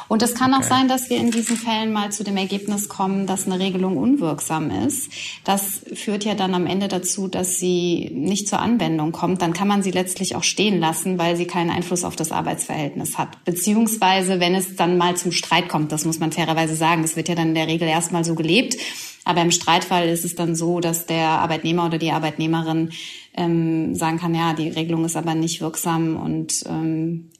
Und 0.09 0.23
es 0.23 0.35
kann 0.35 0.53
okay. 0.53 0.63
auch 0.63 0.69
sein, 0.69 0.89
dass 0.89 1.11
wir 1.11 1.17
in 1.17 1.31
diesen 1.31 1.57
Fällen 1.57 1.93
mal 1.93 2.13
zu 2.13 2.25
dem 2.25 2.37
Ergebnis 2.37 2.89
kommen, 2.89 3.27
dass 3.27 3.47
eine 3.47 3.59
Regelung 3.59 3.97
unwirksam 3.97 4.71
ist. 4.71 5.11
Das 5.45 5.83
führt 5.95 6.25
ja 6.25 6.35
dann 6.35 6.55
am 6.55 6.67
Ende 6.67 6.89
dazu, 6.89 7.29
dass 7.29 7.59
sie 7.59 8.11
nicht 8.15 8.49
zur 8.49 8.61
Anwendung 8.61 9.13
kommt. 9.13 9.43
Dann 9.43 9.53
kann 9.53 9.69
man 9.69 9.83
sie 9.83 9.91
letztlich 9.91 10.37
auch 10.37 10.45
stehen 10.45 10.81
lassen, 10.81 11.19
weil 11.19 11.37
sie 11.37 11.47
keinen 11.47 11.71
Einfluss 11.71 12.05
auf 12.05 12.17
das 12.17 12.33
Arbeitsverhältnis 12.33 13.19
hat. 13.19 13.45
Beziehungsweise, 13.45 14.41
wenn 14.41 14.55
es 14.55 14.77
dann 14.77 14.99
mal 14.99 15.17
zum 15.17 15.33
Streit 15.33 15.69
kommt, 15.69 15.93
das 15.93 16.05
muss 16.05 16.21
man 16.21 16.33
fairerweise 16.33 16.75
sagen, 16.75 17.05
es 17.05 17.17
wird 17.17 17.29
ja 17.29 17.35
dann 17.35 17.49
in 17.49 17.55
der 17.55 17.69
Regel 17.69 17.89
erstmal 17.89 18.25
so 18.25 18.35
gelebt. 18.35 18.77
Aber 19.25 19.43
im 19.43 19.51
Streitfall 19.51 20.09
ist 20.09 20.25
es 20.25 20.35
dann 20.35 20.57
so, 20.57 20.81
dass 20.81 21.07
der 21.07 21.29
Arbeitnehmer 21.29 21.87
oder 21.87 21.99
die 21.99 22.11
Arbeitnehmerin 22.11 22.91
ähm, 23.35 23.95
sagen 23.95 24.19
kann, 24.19 24.35
ja, 24.35 24.55
die 24.55 24.69
Regelung 24.69 25.05
ist 25.05 25.17
aber 25.17 25.35
nicht 25.35 25.61
wirksam 25.61 26.17
und 26.17 26.65
ähm, 26.67 27.31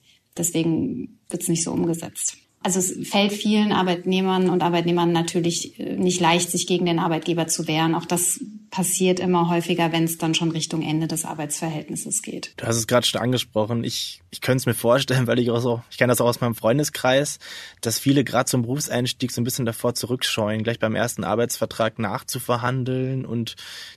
deswegen 0.41 1.21
wird 1.29 1.43
es 1.43 1.49
nicht 1.49 1.63
so 1.63 1.73
umgesetzt. 1.73 2.37
Also 2.63 2.79
es 2.79 3.09
fällt 3.09 3.33
vielen 3.33 3.73
Arbeitnehmern 3.73 4.51
und 4.51 4.63
Arbeitnehmern 4.63 5.13
natürlich 5.13 5.81
äh, 5.81 5.97
nicht 5.97 6.21
leicht, 6.21 6.51
sich 6.51 6.67
gegen 6.67 6.85
den 6.85 6.99
Arbeitgeber 6.99 7.47
zu 7.47 7.67
wehren. 7.67 7.95
Auch 7.95 8.05
das 8.05 8.39
passiert 8.71 9.19
immer 9.19 9.49
häufiger, 9.49 9.93
wenn 9.93 10.05
es 10.05 10.19
dann 10.19 10.35
schon 10.35 10.51
Richtung 10.51 10.83
Ende 10.83 11.09
des 11.09 11.25
Arbeitsverhältnisses 11.25 12.21
geht. 12.21 12.53
Du 12.59 12.67
hast 12.67 12.77
es 12.77 12.87
gerade 12.87 13.07
schon 13.07 13.21
angesprochen. 13.21 13.83
Ich, 13.83 14.21
ich 14.31 14.43
könnte 14.43 14.59
es 14.59 14.67
mir 14.67 14.75
vorstellen, 14.75 15.27
weil 15.27 15.39
ich 15.39 15.51
auch 15.51 15.61
so, 15.61 15.83
ich 15.91 15.97
kenne 15.97 16.13
das 16.13 16.21
auch 16.21 16.27
aus 16.27 16.43
meinem 16.43 16.55
Freundeskreis, 16.55 17.39
dass 17.81 17.99
viele 17.99 18.25
gerade 18.25 18.45
zum 18.45 18.63
Berufseinstieg 18.63 19.33
so 19.33 19.41
ein 19.41 19.45
bisschen 19.45 19.65
davor 19.65 19.95
zurückscheuen, 19.95 20.63
gleich 20.63 20.79
beim 20.79 20.95
ersten 20.95 21.25
Arbeitsvertrag 21.25 21.99
nachzuverhandeln 21.99 23.25
und 23.25 23.57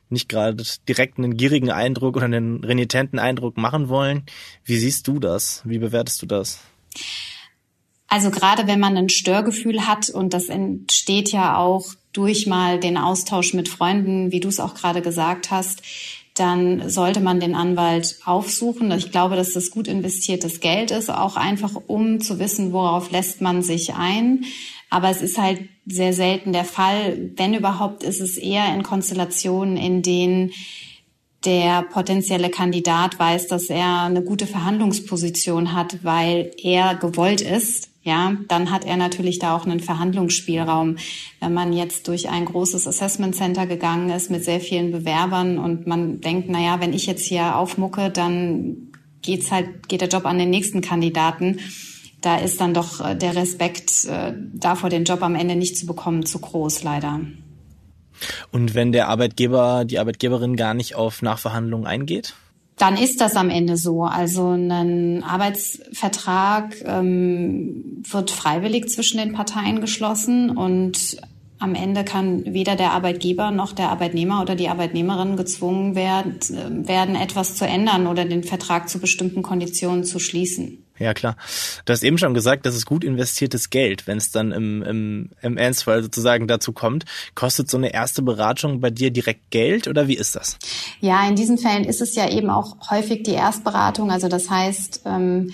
nicht 0.10 0.30
gerade 0.30 0.64
direkt 0.88 1.18
einen 1.18 1.36
gierigen 1.36 1.70
Eindruck 1.70 2.16
oder 2.16 2.26
einen 2.26 2.64
renitenten 2.64 3.20
Eindruck 3.20 3.58
machen 3.58 3.90
wollen. 3.90 4.24
Wie 4.64 4.78
siehst 4.78 5.08
du 5.10 5.20
das? 5.20 5.62
Wie 5.66 5.80
bewertest 5.80 6.22
du 6.22 6.28
das? 6.28 6.60
Also 8.14 8.30
gerade 8.30 8.68
wenn 8.68 8.80
man 8.80 8.96
ein 8.96 9.10
Störgefühl 9.10 9.88
hat 9.88 10.08
und 10.08 10.36
das 10.36 10.46
entsteht 10.46 11.32
ja 11.32 11.58
auch 11.58 11.84
durch 12.12 12.46
mal 12.46 12.80
den 12.80 12.96
Austausch 12.96 13.56
mit 13.56 13.68
Freunden, 13.68 14.32
wie 14.32 14.40
du 14.40 14.50
es 14.50 14.60
auch 14.60 14.76
gerade 14.76 15.02
gesagt 15.02 15.50
hast, 15.50 15.82
dann 16.36 16.92
sollte 16.92 17.22
man 17.22 17.40
den 17.40 17.56
Anwalt 17.56 18.20
aufsuchen. 18.24 18.92
Ich 18.92 19.12
glaube, 19.12 19.36
dass 19.36 19.54
das 19.54 19.72
gut 19.72 19.88
investiertes 19.88 20.60
Geld 20.60 20.92
ist, 20.92 21.10
auch 21.10 21.38
einfach 21.38 21.72
um 21.88 22.22
zu 22.22 22.38
wissen, 22.38 22.72
worauf 22.72 23.10
lässt 23.10 23.42
man 23.42 23.64
sich 23.64 23.96
ein. 23.96 24.46
Aber 24.92 25.10
es 25.10 25.24
ist 25.24 25.40
halt 25.40 25.62
sehr 25.88 26.14
selten 26.14 26.54
der 26.54 26.66
Fall. 26.66 27.32
Wenn 27.36 27.56
überhaupt, 27.56 28.04
ist 28.04 28.22
es 28.22 28.38
eher 28.38 28.76
in 28.76 28.84
Konstellationen, 28.84 29.76
in 29.76 30.04
denen 30.04 30.52
der 31.46 31.82
potenzielle 31.82 32.52
Kandidat 32.52 33.18
weiß, 33.18 33.48
dass 33.48 33.72
er 33.72 34.04
eine 34.04 34.24
gute 34.24 34.46
Verhandlungsposition 34.46 35.74
hat, 35.74 36.04
weil 36.04 36.52
er 36.62 36.94
gewollt 36.94 37.42
ist 37.42 37.90
ja, 38.04 38.36
dann 38.50 38.70
hat 38.70 38.84
er 38.84 38.98
natürlich 38.98 39.40
da 39.40 39.56
auch 39.56 39.66
einen 39.66 39.80
Verhandlungsspielraum. 39.80 40.98
Wenn 41.40 41.54
man 41.54 41.72
jetzt 41.72 42.10
durch 42.10 42.30
ein 42.30 42.44
großes 42.44 42.86
Assessment 42.86 43.34
Center 43.34 43.66
gegangen 43.66 44.10
ist 44.10 44.30
mit 44.30 44.44
sehr 44.44 44.60
vielen 44.60 44.92
Bewerbern 44.92 45.58
und 45.58 45.88
man 45.88 46.20
denkt, 46.20 46.48
na 46.50 46.60
ja, 46.60 46.82
wenn 46.82 46.92
ich 46.92 47.06
jetzt 47.06 47.26
hier 47.26 47.56
aufmucke, 47.56 48.10
dann 48.10 48.92
geht's 49.22 49.52
halt, 49.52 49.88
geht 49.88 50.02
der 50.02 50.10
Job 50.10 50.26
an 50.26 50.38
den 50.38 50.50
nächsten 50.50 50.82
Kandidaten. 50.82 51.60
Da 52.20 52.38
ist 52.38 52.60
dann 52.60 52.74
doch 52.74 53.00
äh, 53.00 53.16
der 53.16 53.38
Respekt 53.38 54.06
äh, 54.06 54.34
davor, 54.54 54.90
den 54.90 55.06
Job 55.06 55.24
am 55.24 55.36
Ende 55.36 55.56
nicht 55.56 55.78
zu 55.78 55.86
bekommen, 55.86 56.26
zu 56.26 56.40
groß, 56.40 56.84
leider. 56.84 57.22
Und 58.52 58.76
wenn 58.76 58.92
der 58.92 59.08
Arbeitgeber, 59.08 59.86
die 59.86 60.00
Arbeitgeberin 60.00 60.58
gar 60.58 60.74
nicht 60.74 60.96
auf 60.96 61.22
Nachverhandlungen 61.22 61.88
eingeht? 61.88 62.36
Dann 62.78 62.98
ist 62.98 63.22
das 63.22 63.36
am 63.36 63.50
Ende 63.50 63.78
so. 63.78 64.04
Also 64.04 64.50
ein 64.50 65.24
Arbeitsvertrag 65.24 66.76
ähm, 66.86 68.04
wird 68.10 68.32
freiwillig 68.32 68.90
zwischen 68.90 69.18
den 69.18 69.34
Parteien 69.34 69.80
geschlossen 69.82 70.50
und 70.50 71.18
am 71.60 71.76
Ende 71.76 72.04
kann 72.04 72.44
weder 72.46 72.76
der 72.76 72.92
Arbeitgeber 72.92 73.52
noch 73.52 73.72
der 73.72 73.90
Arbeitnehmer 73.90 74.42
oder 74.42 74.56
die 74.56 74.68
Arbeitnehmerin 74.68 75.38
gezwungen 75.38 75.96
werden, 75.96 76.38
werden 76.86 77.16
etwas 77.16 77.56
zu 77.56 77.66
ändern 77.66 78.08
oder 78.08 78.26
den 78.26 78.44
Vertrag 78.44 78.90
zu 78.90 79.00
bestimmten 79.00 79.44
Konditionen 79.44 80.04
zu 80.04 80.20
schließen. 80.20 80.83
Ja, 81.00 81.14
klar. 81.14 81.36
Du 81.86 81.94
hast 81.94 82.04
eben 82.04 82.18
schon 82.18 82.34
gesagt, 82.34 82.66
das 82.66 82.76
ist 82.76 82.86
gut 82.86 83.04
investiertes 83.04 83.70
Geld, 83.72 84.06
wenn 84.06 84.18
es 84.18 84.32
dann 84.32 84.52
im, 84.52 84.84
im, 84.84 85.30
im 85.42 85.58
Ernstfall 85.58 86.04
sozusagen 86.04 86.48
dazu 86.48 86.72
kommt. 86.72 87.06
Kostet 87.34 87.70
so 87.70 87.78
eine 87.78 87.94
erste 87.94 88.22
Beratung 88.22 88.80
bei 88.80 88.92
dir 88.92 89.10
direkt 89.10 89.50
Geld 89.50 89.88
oder 89.88 90.08
wie 90.08 90.16
ist 90.16 90.36
das? 90.36 90.58
Ja, 91.00 91.28
in 91.28 91.36
diesen 91.36 91.58
Fällen 91.58 91.84
ist 91.84 92.02
es 92.02 92.16
ja 92.16 92.30
eben 92.30 92.50
auch 92.50 92.92
häufig 92.92 93.24
die 93.24 93.34
Erstberatung. 93.34 94.12
Also 94.12 94.28
das 94.28 94.50
heißt, 94.52 95.02
ähm, 95.06 95.52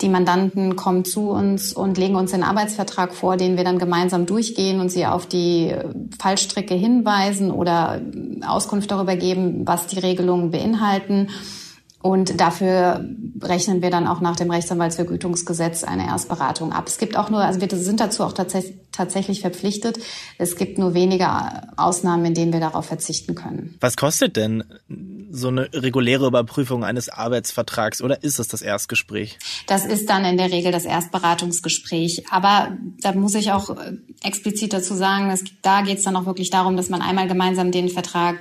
die 0.00 0.08
Mandanten 0.08 0.74
kommen 0.74 1.04
zu 1.04 1.30
uns 1.30 1.72
und 1.72 1.96
legen 1.96 2.16
uns 2.16 2.32
den 2.32 2.42
Arbeitsvertrag 2.42 3.14
vor, 3.14 3.36
den 3.36 3.56
wir 3.56 3.62
dann 3.62 3.78
gemeinsam 3.78 4.26
durchgehen 4.26 4.80
und 4.80 4.90
sie 4.90 5.06
auf 5.06 5.26
die 5.26 5.72
Fallstricke 6.18 6.74
hinweisen 6.74 7.52
oder 7.52 8.00
Auskunft 8.44 8.90
darüber 8.90 9.14
geben, 9.14 9.62
was 9.64 9.86
die 9.86 10.00
Regelungen 10.00 10.50
beinhalten. 10.50 11.28
Und 12.02 12.40
dafür 12.40 13.08
rechnen 13.40 13.80
wir 13.80 13.90
dann 13.90 14.08
auch 14.08 14.20
nach 14.20 14.34
dem 14.34 14.50
Rechtsanwaltsvergütungsgesetz 14.50 15.84
eine 15.84 16.06
Erstberatung 16.06 16.72
ab. 16.72 16.84
Es 16.88 16.98
gibt 16.98 17.16
auch 17.16 17.30
nur, 17.30 17.40
also 17.40 17.60
wir 17.60 17.68
sind 17.78 18.00
dazu 18.00 18.24
auch 18.24 18.32
tats 18.32 18.56
tatsächlich 18.90 19.40
verpflichtet. 19.40 19.98
Es 20.36 20.56
gibt 20.56 20.78
nur 20.78 20.92
wenige 20.92 21.26
Ausnahmen, 21.78 22.26
in 22.26 22.34
denen 22.34 22.52
wir 22.52 22.60
darauf 22.60 22.84
verzichten 22.86 23.34
können. 23.34 23.76
Was 23.80 23.96
kostet 23.96 24.36
denn 24.36 24.64
so 25.30 25.48
eine 25.48 25.70
reguläre 25.72 26.26
Überprüfung 26.26 26.84
eines 26.84 27.08
Arbeitsvertrags 27.08 28.02
oder 28.02 28.22
ist 28.22 28.38
es 28.38 28.48
das 28.48 28.60
Erstgespräch? 28.60 29.38
Das 29.66 29.86
ist 29.86 30.10
dann 30.10 30.26
in 30.26 30.36
der 30.36 30.52
Regel 30.52 30.72
das 30.72 30.84
Erstberatungsgespräch. 30.84 32.24
Aber 32.30 32.76
da 33.00 33.12
muss 33.12 33.34
ich 33.34 33.52
auch 33.52 33.74
explizit 34.22 34.74
dazu 34.74 34.94
sagen, 34.94 35.30
dass, 35.30 35.42
da 35.62 35.80
geht 35.82 35.98
es 35.98 36.04
dann 36.04 36.16
auch 36.16 36.26
wirklich 36.26 36.50
darum, 36.50 36.76
dass 36.76 36.90
man 36.90 37.00
einmal 37.00 37.28
gemeinsam 37.28 37.70
den 37.70 37.88
Vertrag 37.88 38.36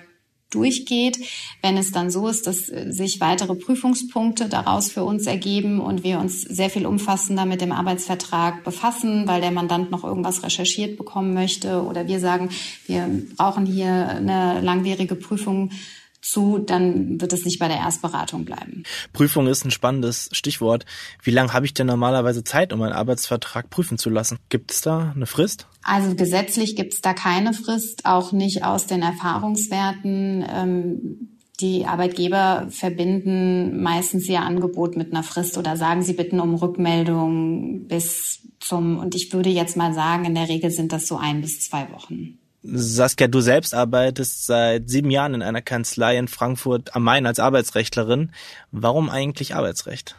durchgeht. 0.54 1.20
Wenn 1.62 1.78
es 1.78 1.92
dann 1.92 2.12
so 2.12 2.28
ist, 2.28 2.48
dass 2.48 2.68
sich 2.68 3.20
weitere 3.20 3.56
Prüfungspunkte 3.56 4.50
daraus 4.50 4.92
für 4.92 5.04
uns 5.04 5.26
ergeben 5.26 5.80
und 5.80 6.04
wir 6.04 6.20
uns 6.20 6.42
sehr 6.42 6.70
viel 6.70 6.86
umfassender 6.86 7.46
mit 7.46 7.62
dem 7.62 7.72
Arbeitsvertrag 7.72 8.64
befassen, 8.64 9.28
weil 9.28 9.42
der 9.42 9.52
Mandant 9.52 9.92
noch 9.92 10.04
irgendwas 10.04 10.44
recherchiert 10.44 10.98
bekommen 10.98 11.34
möchte 11.34 11.84
oder 11.84 12.08
wir 12.08 12.20
sagen, 12.20 12.50
wir 12.88 13.10
brauchen 13.38 13.66
hier 13.66 14.10
eine 14.10 14.62
langwierige 14.62 15.16
Prüfung 15.16 15.72
zu, 16.22 16.60
dann 16.60 17.20
wird 17.20 17.34
es 17.34 17.46
nicht 17.46 17.60
bei 17.60 17.68
der 17.68 17.78
Erstberatung 17.78 18.46
bleiben. 18.46 18.84
Prüfung 19.14 19.48
ist 19.48 19.66
ein 19.66 19.72
spannendes 19.72 20.30
Stichwort. 20.32 20.86
Wie 21.24 21.32
lange 21.32 21.54
habe 21.54 21.66
ich 21.66 21.74
denn 21.74 21.88
normalerweise 21.88 22.44
Zeit, 22.44 22.74
um 22.74 22.82
einen 22.82 22.94
Arbeitsvertrag 22.94 23.70
prüfen 23.70 23.98
zu 23.98 24.10
lassen? 24.10 24.38
Gibt 24.50 24.72
es 24.72 24.82
da 24.82 25.14
eine 25.16 25.26
Frist? 25.26 25.68
Also 25.84 26.16
gesetzlich 26.16 26.76
gibt 26.76 26.94
es 26.94 27.02
da 27.02 27.14
keine 27.14 27.54
Frist, 27.54 28.06
auch 28.06 28.32
nicht 28.32 28.64
aus 28.64 28.86
den 28.86 29.02
Erfahrungswerten. 29.02 30.46
Ähm, 30.48 31.38
die 31.60 31.86
Arbeitgeber 31.86 32.68
verbinden 32.70 33.82
meistens 33.82 34.28
ihr 34.28 34.42
Angebot 34.42 34.98
mit 34.98 35.12
einer 35.12 35.24
Frist 35.24 35.58
oder 35.58 35.78
sagen, 35.78 36.02
sie 36.02 36.14
bitten 36.14 36.40
um 36.40 36.56
Rückmeldung 36.56 37.88
bis 37.88 38.48
zum, 38.60 38.98
und 38.98 39.16
ich 39.16 39.32
würde 39.34 39.50
jetzt 39.50 39.78
mal 39.78 39.94
sagen, 39.94 40.26
in 40.26 40.36
der 40.36 40.50
Regel 40.50 40.72
sind 40.72 40.92
das 40.92 41.08
so 41.08 41.18
ein 41.18 41.42
bis 41.42 41.60
zwei 41.62 41.92
Wochen. 41.92 42.40
Saskia, 42.64 43.28
du 43.28 43.42
selbst 43.42 43.74
arbeitest 43.74 44.46
seit 44.46 44.90
sieben 44.90 45.10
Jahren 45.10 45.34
in 45.34 45.42
einer 45.42 45.62
Kanzlei 45.62 46.18
in 46.18 46.28
Frankfurt 46.28 46.96
am 46.96 47.04
Main 47.04 47.26
als 47.26 47.40
Arbeitsrechtlerin. 47.40 48.32
Warum 48.72 49.10
eigentlich 49.10 49.56
Arbeitsrecht? 49.56 50.16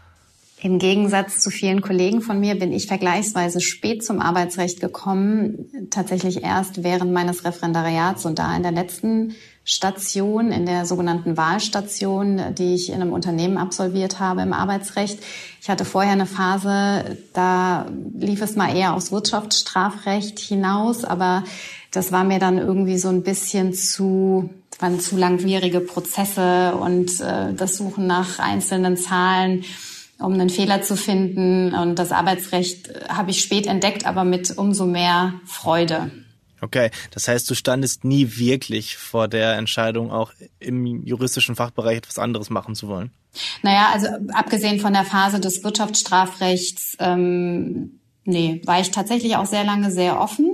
Im 0.61 0.79
Gegensatz 0.79 1.41
zu 1.41 1.51
vielen 1.51 1.81
Kollegen 1.81 2.21
von 2.21 2.39
mir 2.39 2.55
bin 2.55 2.73
ich 2.73 2.87
vergleichsweise 2.87 3.61
spät 3.61 4.05
zum 4.05 4.21
Arbeitsrecht 4.21 4.81
gekommen, 4.81 5.89
tatsächlich 5.91 6.45
erst 6.45 6.85
während 6.85 7.13
meines 7.13 7.45
Referendariats 7.45 8.25
und 8.27 8.39
da 8.39 8.57
in 8.57 8.63
der 8.63 8.71
letzten 8.71 9.35
Station, 9.65 10.53
in 10.53 10.65
der 10.65 10.87
sogenannten 10.87 11.37
Wahlstation, 11.37 12.55
die 12.57 12.75
ich 12.75 12.91
in 12.91 12.97
einem 12.97 13.13
Unternehmen 13.13 13.59
absolviert 13.59 14.21
habe 14.21 14.43
im 14.43 14.53
Arbeitsrecht. 14.53 15.19
Ich 15.61 15.69
hatte 15.69 15.85
vorher 15.85 16.13
eine 16.13 16.27
Phase, 16.27 17.19
da 17.33 17.87
lief 18.17 18.41
es 18.41 18.55
mal 18.55 18.77
eher 18.77 18.95
aufs 18.95 19.11
Wirtschaftsstrafrecht 19.11 20.39
hinaus, 20.39 21.05
aber 21.05 21.43
das 21.93 22.11
war 22.11 22.25
mir 22.25 22.39
dann 22.39 22.59
irgendwie 22.59 22.99
so 22.99 23.09
ein 23.09 23.23
bisschen 23.23 23.75
zu, 23.75 24.51
waren 24.81 24.99
zu 24.99 25.17
langwierige 25.17 25.81
Prozesse 25.81 26.75
und 26.75 27.21
äh, 27.21 27.53
das 27.55 27.77
Suchen 27.77 28.07
nach 28.07 28.39
einzelnen 28.39 28.97
Zahlen, 28.97 29.65
um 30.19 30.33
einen 30.33 30.51
Fehler 30.51 30.83
zu 30.83 30.97
finden. 30.97 31.75
Und 31.75 31.99
das 31.99 32.11
Arbeitsrecht 32.11 32.91
habe 33.09 33.31
ich 33.31 33.43
spät 33.43 33.67
entdeckt, 33.67 34.07
aber 34.07 34.25
mit 34.25 34.57
umso 34.57 34.87
mehr 34.87 35.35
Freude. 35.45 36.11
Okay, 36.63 36.91
das 37.11 37.29
heißt, 37.29 37.51
du 37.51 37.55
standest 37.55 38.05
nie 38.05 38.37
wirklich 38.37 38.97
vor 38.97 39.29
der 39.29 39.55
Entscheidung, 39.55 40.11
auch 40.11 40.33
im 40.61 41.05
juristischen 41.05 41.57
Fachbereich 41.57 41.99
etwas 41.99 42.19
anderes 42.19 42.51
machen 42.51 42.75
zu 42.75 42.89
wollen. 42.89 43.11
Naja, 43.63 43.91
also 43.93 44.07
abgesehen 44.33 44.79
von 44.79 44.93
der 44.93 45.05
Phase 45.05 45.41
des 45.41 45.65
Wirtschaftsstrafrechts, 45.65 46.97
ähm, 47.01 47.99
nee, 48.25 48.63
war 48.65 48.81
ich 48.81 48.93
tatsächlich 48.93 49.37
auch 49.37 49.47
sehr 49.47 49.65
lange 49.65 49.91
sehr 49.91 50.21
offen 50.21 50.52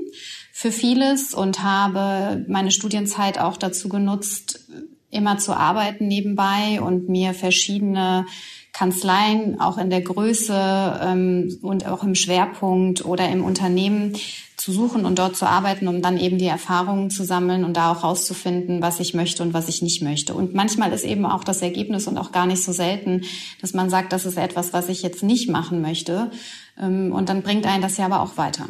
für 0.61 0.73
vieles 0.73 1.35
und 1.35 1.63
habe 1.63 2.45
meine 2.49 2.73
Studienzeit 2.73 3.39
auch 3.39 3.57
dazu 3.57 3.89
genutzt, 3.89 4.69
immer 5.09 5.39
zu 5.39 5.57
arbeiten 5.57 6.09
nebenbei 6.09 6.81
und 6.83 7.09
mir 7.09 7.33
verschiedene 7.33 8.27
Kanzleien 8.73 9.61
auch 9.61 9.79
in 9.79 9.89
der 9.89 10.01
Größe 10.01 11.01
ähm, 11.01 11.57
und 11.63 11.87
auch 11.87 12.03
im 12.03 12.17
Schwerpunkt 12.17 13.05
oder 13.05 13.29
im 13.29 13.45
Unternehmen 13.45 14.17
zu 14.57 14.73
suchen 14.73 15.05
und 15.05 15.21
dort 15.21 15.37
zu 15.37 15.47
arbeiten, 15.47 15.87
um 15.87 16.03
dann 16.03 16.19
eben 16.19 16.39
die 16.39 16.47
Erfahrungen 16.47 17.11
zu 17.11 17.23
sammeln 17.23 17.63
und 17.63 17.77
da 17.77 17.93
auch 17.93 18.03
rauszufinden, 18.03 18.83
was 18.83 18.99
ich 18.99 19.15
möchte 19.15 19.45
und 19.45 19.55
was 19.55 19.69
ich 19.69 19.81
nicht 19.81 20.03
möchte. 20.03 20.35
Und 20.35 20.55
manchmal 20.55 20.93
ist 20.93 21.05
eben 21.05 21.25
auch 21.25 21.45
das 21.45 21.63
Ergebnis 21.63 22.09
und 22.09 22.19
auch 22.19 22.33
gar 22.33 22.47
nicht 22.47 22.65
so 22.65 22.73
selten, 22.73 23.23
dass 23.61 23.75
man 23.75 23.91
sagt, 23.91 24.13
das 24.13 24.27
ist 24.27 24.37
etwas, 24.37 24.73
was 24.73 24.89
ich 24.89 25.03
jetzt 25.03 25.23
nicht 25.23 25.49
machen 25.49 25.81
möchte. 25.81 26.33
Ähm, 26.77 27.13
und 27.13 27.29
dann 27.29 27.43
bringt 27.43 27.65
einen 27.65 27.83
das 27.83 27.97
ja 27.97 28.07
aber 28.07 28.23
auch 28.23 28.37
weiter. 28.37 28.67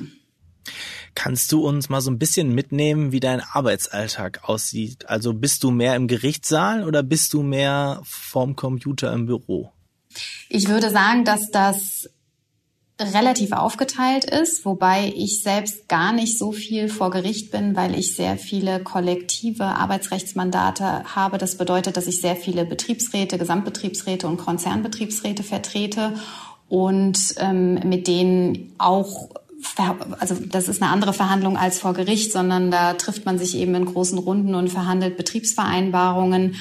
Kannst 1.19 1.51
du 1.51 1.67
uns 1.67 1.89
mal 1.89 2.01
so 2.01 2.13
ein 2.13 2.19
bisschen 2.21 2.55
mitnehmen, 2.55 3.11
wie 3.11 3.19
dein 3.19 3.41
Arbeitsalltag 3.41 4.49
aussieht? 4.49 5.09
Also 5.09 5.35
bist 5.35 5.65
du 5.65 5.73
mehr 5.73 5.97
im 5.97 6.07
Gerichtssaal 6.07 6.85
oder 6.85 7.03
bist 7.03 7.33
du 7.35 7.43
mehr 7.43 8.01
vorm 8.05 8.55
Computer 8.55 9.13
im 9.13 9.27
Büro? 9.27 9.73
Ich 10.49 10.69
würde 10.69 10.91
sagen, 10.91 11.25
dass 11.25 11.51
das 11.51 12.09
relativ 13.01 13.51
aufgeteilt 13.51 14.27
ist, 14.27 14.65
wobei 14.65 15.13
ich 15.17 15.43
selbst 15.43 15.89
gar 15.89 16.13
nicht 16.13 16.39
so 16.39 16.53
viel 16.53 16.89
vor 16.89 17.11
Gericht 17.11 17.51
bin, 17.51 17.75
weil 17.75 17.99
ich 17.99 18.15
sehr 18.15 18.37
viele 18.39 18.79
kollektive 18.79 19.65
Arbeitsrechtsmandate 19.65 21.17
habe. 21.17 21.39
Das 21.39 21.59
bedeutet, 21.59 21.97
dass 21.97 22.07
ich 22.07 22.21
sehr 22.21 22.37
viele 22.37 22.65
Betriebsräte, 22.65 23.39
Gesamtbetriebsräte 23.39 24.29
und 24.29 24.37
Konzernbetriebsräte 24.37 25.43
vertrete 25.43 26.15
und 26.69 27.19
ähm, 27.39 27.75
mit 27.85 28.07
denen 28.07 28.73
auch 28.79 29.31
also 30.19 30.35
das 30.35 30.69
ist 30.69 30.83
eine 30.83 30.91
andere 30.91 31.13
Verhandlung 31.13 31.57
als 31.57 31.79
vor 31.79 31.95
Gericht, 31.95 32.33
sondern 32.33 32.71
da 32.71 32.95
trifft 32.95 33.27
man 33.27 33.39
sich 33.39 33.57
eben 33.57 33.75
in 33.75 33.85
großen 33.85 34.19
Runden 34.19 34.55
und 34.55 34.69
verhandelt 34.69 35.17
Betriebsvereinbarungen. 35.17 36.57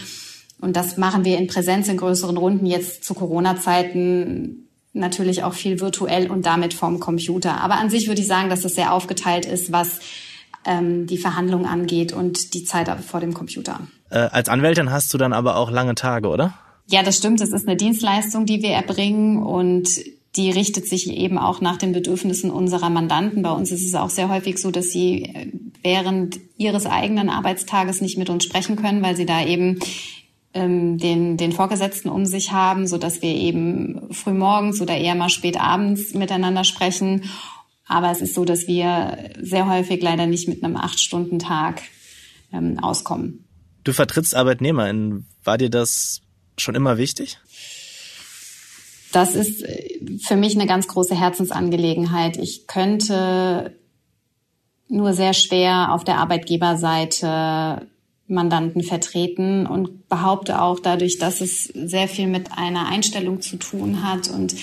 Und 0.59 0.75
das 0.75 0.97
machen 0.97 1.23
wir 1.23 1.37
in 1.37 1.47
Präsenz 1.47 1.87
in 1.87 1.97
größeren 1.97 2.37
Runden 2.37 2.65
jetzt 2.65 3.03
zu 3.03 3.13
Corona-Zeiten 3.13 4.67
natürlich 4.93 5.43
auch 5.43 5.53
viel 5.53 5.79
virtuell 5.79 6.31
und 6.31 6.45
damit 6.45 6.73
vom 6.73 6.99
Computer. 6.99 7.61
Aber 7.61 7.75
an 7.75 7.89
sich 7.89 8.07
würde 8.07 8.21
ich 8.21 8.27
sagen, 8.27 8.49
dass 8.49 8.61
das 8.61 8.75
sehr 8.75 8.93
aufgeteilt 8.93 9.45
ist, 9.45 9.71
was 9.71 9.99
ähm, 10.65 11.05
die 11.05 11.17
Verhandlung 11.17 11.67
angeht 11.67 12.13
und 12.13 12.55
die 12.55 12.63
Zeit 12.63 12.89
vor 13.03 13.19
dem 13.19 13.33
Computer. 13.33 13.81
Äh, 14.09 14.17
als 14.17 14.49
Anwältin 14.49 14.91
hast 14.91 15.13
du 15.13 15.17
dann 15.19 15.33
aber 15.33 15.57
auch 15.57 15.69
lange 15.69 15.93
Tage, 15.93 16.27
oder? 16.27 16.53
Ja, 16.87 17.03
das 17.03 17.17
stimmt. 17.17 17.41
Das 17.41 17.49
ist 17.49 17.67
eine 17.67 17.75
Dienstleistung, 17.75 18.45
die 18.45 18.61
wir 18.61 18.71
erbringen 18.71 19.43
und 19.43 19.89
die 20.37 20.51
richtet 20.51 20.87
sich 20.87 21.09
eben 21.09 21.37
auch 21.37 21.61
nach 21.61 21.77
den 21.77 21.91
Bedürfnissen 21.91 22.51
unserer 22.51 22.89
Mandanten. 22.89 23.41
Bei 23.41 23.51
uns 23.51 23.71
ist 23.71 23.85
es 23.85 23.95
auch 23.95 24.09
sehr 24.09 24.29
häufig 24.29 24.59
so, 24.59 24.71
dass 24.71 24.91
sie 24.91 25.23
äh, 25.23 25.51
während 25.81 26.39
ihres 26.57 26.85
eigenen 26.85 27.29
Arbeitstages 27.29 28.01
nicht 28.01 28.17
mit 28.17 28.29
uns 28.29 28.43
sprechen 28.43 28.75
können, 28.75 29.01
weil 29.01 29.15
sie 29.15 29.25
da 29.25 29.43
eben 29.43 29.79
ähm, 30.53 30.97
den, 30.97 31.37
den 31.37 31.51
Vorgesetzten 31.51 32.09
um 32.09 32.25
sich 32.25 32.51
haben, 32.51 32.87
so 32.87 32.97
dass 32.97 33.21
wir 33.21 33.33
eben 33.33 34.13
früh 34.13 34.33
morgens 34.33 34.79
oder 34.79 34.95
eher 34.95 35.15
mal 35.15 35.29
spät 35.29 35.59
abends 35.59 36.13
miteinander 36.13 36.63
sprechen. 36.63 37.23
Aber 37.87 38.11
es 38.11 38.21
ist 38.21 38.35
so, 38.35 38.45
dass 38.45 38.67
wir 38.67 39.31
sehr 39.41 39.67
häufig 39.67 40.01
leider 40.01 40.27
nicht 40.27 40.47
mit 40.47 40.63
einem 40.63 40.75
Acht-Stunden-Tag 40.75 41.81
ähm, 42.53 42.79
auskommen. 42.79 43.45
Du 43.83 43.93
vertrittst 43.93 44.35
ArbeitnehmerInnen. 44.35 45.25
War 45.43 45.57
dir 45.57 45.69
das 45.69 46.21
schon 46.57 46.75
immer 46.75 46.97
wichtig? 46.97 47.39
Das 49.11 49.35
ist 49.35 49.63
äh, 49.63 49.99
für 50.19 50.35
mich 50.35 50.55
eine 50.55 50.67
ganz 50.67 50.87
große 50.87 51.15
Herzensangelegenheit. 51.15 52.37
Ich 52.37 52.67
könnte 52.67 53.75
nur 54.89 55.13
sehr 55.13 55.33
schwer 55.33 55.93
auf 55.93 56.03
der 56.03 56.17
Arbeitgeberseite 56.17 57.87
Mandanten 58.27 58.83
vertreten 58.83 59.65
und 59.65 60.09
behaupte 60.09 60.61
auch 60.61 60.79
dadurch, 60.79 61.17
dass 61.17 61.39
es 61.39 61.65
sehr 61.65 62.07
viel 62.07 62.27
mit 62.27 62.51
einer 62.57 62.87
Einstellung 62.87 63.41
zu 63.41 63.57
tun 63.57 64.03
hat 64.03 64.29
und 64.29 64.55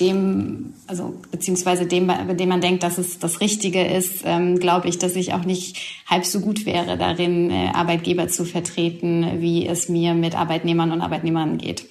dem, 0.00 0.74
also 0.86 1.14
beziehungsweise 1.30 1.86
dem, 1.86 2.06
bei 2.06 2.34
dem 2.34 2.48
man 2.48 2.60
denkt, 2.60 2.82
dass 2.82 2.98
es 2.98 3.18
das 3.18 3.40
Richtige 3.40 3.84
ist, 3.84 4.22
ähm, 4.24 4.58
glaube 4.58 4.88
ich, 4.88 4.98
dass 4.98 5.16
ich 5.16 5.32
auch 5.34 5.44
nicht 5.44 5.76
halb 6.06 6.24
so 6.24 6.40
gut 6.40 6.66
wäre 6.66 6.96
darin, 6.96 7.50
äh, 7.50 7.70
Arbeitgeber 7.72 8.28
zu 8.28 8.44
vertreten, 8.44 9.40
wie 9.40 9.66
es 9.66 9.88
mir 9.88 10.14
mit 10.14 10.36
Arbeitnehmern 10.36 10.92
und 10.92 11.00
Arbeitnehmern 11.00 11.58
geht. 11.58 11.84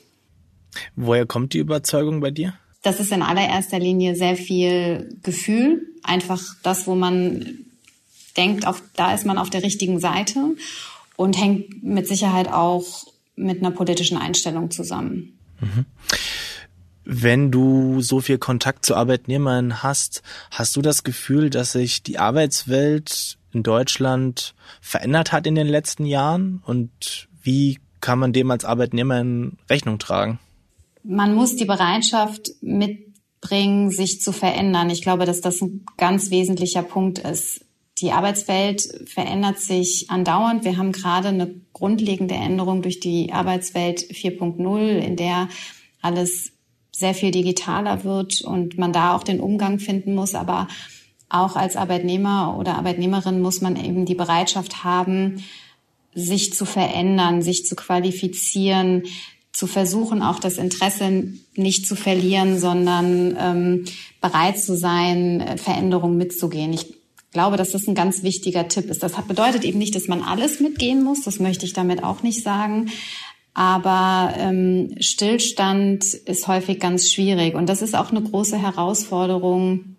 Woher 0.95 1.25
kommt 1.25 1.53
die 1.53 1.59
Überzeugung 1.59 2.19
bei 2.21 2.31
dir? 2.31 2.53
Das 2.83 2.99
ist 2.99 3.11
in 3.11 3.21
allererster 3.21 3.79
Linie 3.79 4.15
sehr 4.15 4.35
viel 4.35 5.17
Gefühl, 5.23 5.87
einfach 6.03 6.41
das, 6.63 6.87
wo 6.87 6.95
man 6.95 7.65
denkt, 8.37 8.65
auf, 8.67 8.81
da 8.95 9.13
ist 9.13 9.25
man 9.25 9.37
auf 9.37 9.49
der 9.49 9.63
richtigen 9.63 9.99
Seite 9.99 10.55
und 11.15 11.37
hängt 11.37 11.83
mit 11.83 12.07
Sicherheit 12.07 12.47
auch 12.51 12.85
mit 13.35 13.59
einer 13.59 13.71
politischen 13.71 14.17
Einstellung 14.17 14.71
zusammen. 14.71 15.37
Mhm. 15.59 15.85
Wenn 17.03 17.51
du 17.51 18.01
so 18.01 18.19
viel 18.19 18.37
Kontakt 18.37 18.85
zu 18.85 18.95
Arbeitnehmern 18.95 19.81
hast, 19.81 20.23
hast 20.51 20.75
du 20.75 20.81
das 20.81 21.03
Gefühl, 21.03 21.49
dass 21.49 21.71
sich 21.71 22.03
die 22.03 22.19
Arbeitswelt 22.19 23.37
in 23.53 23.63
Deutschland 23.63 24.53
verändert 24.81 25.31
hat 25.31 25.47
in 25.47 25.55
den 25.55 25.67
letzten 25.67 26.05
Jahren? 26.05 26.61
Und 26.65 27.29
wie 27.41 27.79
kann 28.01 28.19
man 28.19 28.33
dem 28.33 28.51
als 28.51 28.65
Arbeitnehmer 28.65 29.21
in 29.21 29.57
Rechnung 29.69 29.99
tragen? 29.99 30.39
Man 31.09 31.35
muss 31.35 31.55
die 31.55 31.63
Bereitschaft 31.63 32.51
mitbringen, 32.59 33.91
sich 33.91 34.19
zu 34.19 34.33
verändern. 34.33 34.89
Ich 34.89 35.01
glaube, 35.01 35.25
dass 35.25 35.39
das 35.39 35.61
ein 35.61 35.85
ganz 35.95 36.31
wesentlicher 36.31 36.83
Punkt 36.83 37.19
ist. 37.19 37.61
Die 37.99 38.11
Arbeitswelt 38.11 38.81
verändert 39.05 39.59
sich 39.59 40.07
andauernd. 40.09 40.65
Wir 40.65 40.75
haben 40.75 40.91
gerade 40.91 41.29
eine 41.29 41.49
grundlegende 41.71 42.35
Änderung 42.35 42.81
durch 42.81 42.99
die 42.99 43.31
Arbeitswelt 43.31 44.01
4.0, 44.01 44.97
in 44.99 45.15
der 45.15 45.47
alles 46.01 46.51
sehr 46.91 47.13
viel 47.13 47.31
digitaler 47.31 48.03
wird 48.03 48.41
und 48.41 48.77
man 48.77 48.91
da 48.91 49.15
auch 49.15 49.23
den 49.23 49.39
Umgang 49.39 49.79
finden 49.79 50.13
muss. 50.13 50.35
Aber 50.35 50.67
auch 51.29 51.55
als 51.55 51.77
Arbeitnehmer 51.77 52.57
oder 52.59 52.75
Arbeitnehmerin 52.75 53.41
muss 53.41 53.61
man 53.61 53.77
eben 53.77 54.05
die 54.05 54.15
Bereitschaft 54.15 54.83
haben, 54.83 55.45
sich 56.13 56.53
zu 56.53 56.65
verändern, 56.65 57.41
sich 57.41 57.65
zu 57.65 57.77
qualifizieren, 57.77 59.03
zu 59.57 59.65
versuchen, 59.65 60.21
auch 60.21 60.37
das 60.37 60.59
Interesse 60.59 61.33
nicht 61.55 61.87
zu 61.87 61.95
verlieren, 61.95 62.59
sondern 62.59 63.35
ähm, 63.39 63.85
bereit 64.21 64.59
zu 64.59 64.77
sein, 64.77 65.57
Veränderungen 65.57 66.15
mitzugehen. 66.15 66.71
Ich 66.73 66.93
glaube, 67.31 67.57
dass 67.57 67.71
das 67.71 67.87
ein 67.87 67.95
ganz 67.95 68.21
wichtiger 68.21 68.67
Tipp 68.67 68.87
ist. 68.91 69.01
Das 69.01 69.13
bedeutet 69.27 69.65
eben 69.65 69.79
nicht, 69.79 69.95
dass 69.95 70.07
man 70.07 70.21
alles 70.21 70.59
mitgehen 70.59 71.03
muss. 71.03 71.23
Das 71.23 71.39
möchte 71.39 71.65
ich 71.65 71.73
damit 71.73 72.03
auch 72.03 72.21
nicht 72.21 72.43
sagen. 72.43 72.91
Aber 73.55 74.31
ähm, 74.37 74.93
Stillstand 74.99 76.03
ist 76.05 76.47
häufig 76.47 76.79
ganz 76.79 77.11
schwierig. 77.11 77.55
Und 77.55 77.67
das 77.67 77.81
ist 77.81 77.95
auch 77.95 78.11
eine 78.11 78.21
große 78.21 78.59
Herausforderung 78.61 79.95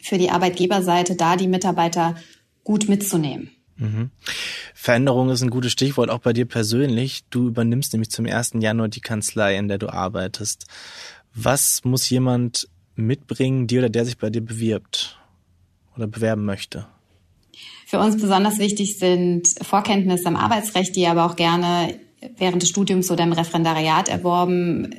für 0.00 0.16
die 0.16 0.30
Arbeitgeberseite, 0.30 1.16
da 1.16 1.36
die 1.36 1.48
Mitarbeiter 1.48 2.14
gut 2.64 2.88
mitzunehmen. 2.88 3.50
Mhm. 3.80 4.10
Veränderung 4.74 5.30
ist 5.30 5.42
ein 5.42 5.50
gutes 5.50 5.72
Stichwort, 5.72 6.10
auch 6.10 6.18
bei 6.20 6.32
dir 6.32 6.44
persönlich. 6.44 7.24
Du 7.30 7.48
übernimmst 7.48 7.92
nämlich 7.92 8.10
zum 8.10 8.26
1. 8.26 8.52
Januar 8.60 8.88
die 8.88 9.00
Kanzlei, 9.00 9.56
in 9.56 9.68
der 9.68 9.78
du 9.78 9.88
arbeitest. 9.88 10.66
Was 11.34 11.82
muss 11.84 12.08
jemand 12.10 12.68
mitbringen, 12.94 13.66
die 13.66 13.78
oder 13.78 13.88
der 13.88 14.04
sich 14.04 14.18
bei 14.18 14.28
dir 14.28 14.42
bewirbt 14.42 15.18
oder 15.96 16.06
bewerben 16.06 16.44
möchte? 16.44 16.86
Für 17.86 17.98
uns 17.98 18.20
besonders 18.20 18.58
wichtig 18.58 18.98
sind 18.98 19.48
Vorkenntnisse 19.62 20.28
im 20.28 20.36
Arbeitsrecht, 20.36 20.94
die 20.94 21.06
aber 21.06 21.24
auch 21.24 21.36
gerne 21.36 21.98
während 22.36 22.62
des 22.62 22.68
Studiums 22.68 23.10
oder 23.10 23.24
im 23.24 23.32
Referendariat 23.32 24.08
erworben 24.08 24.94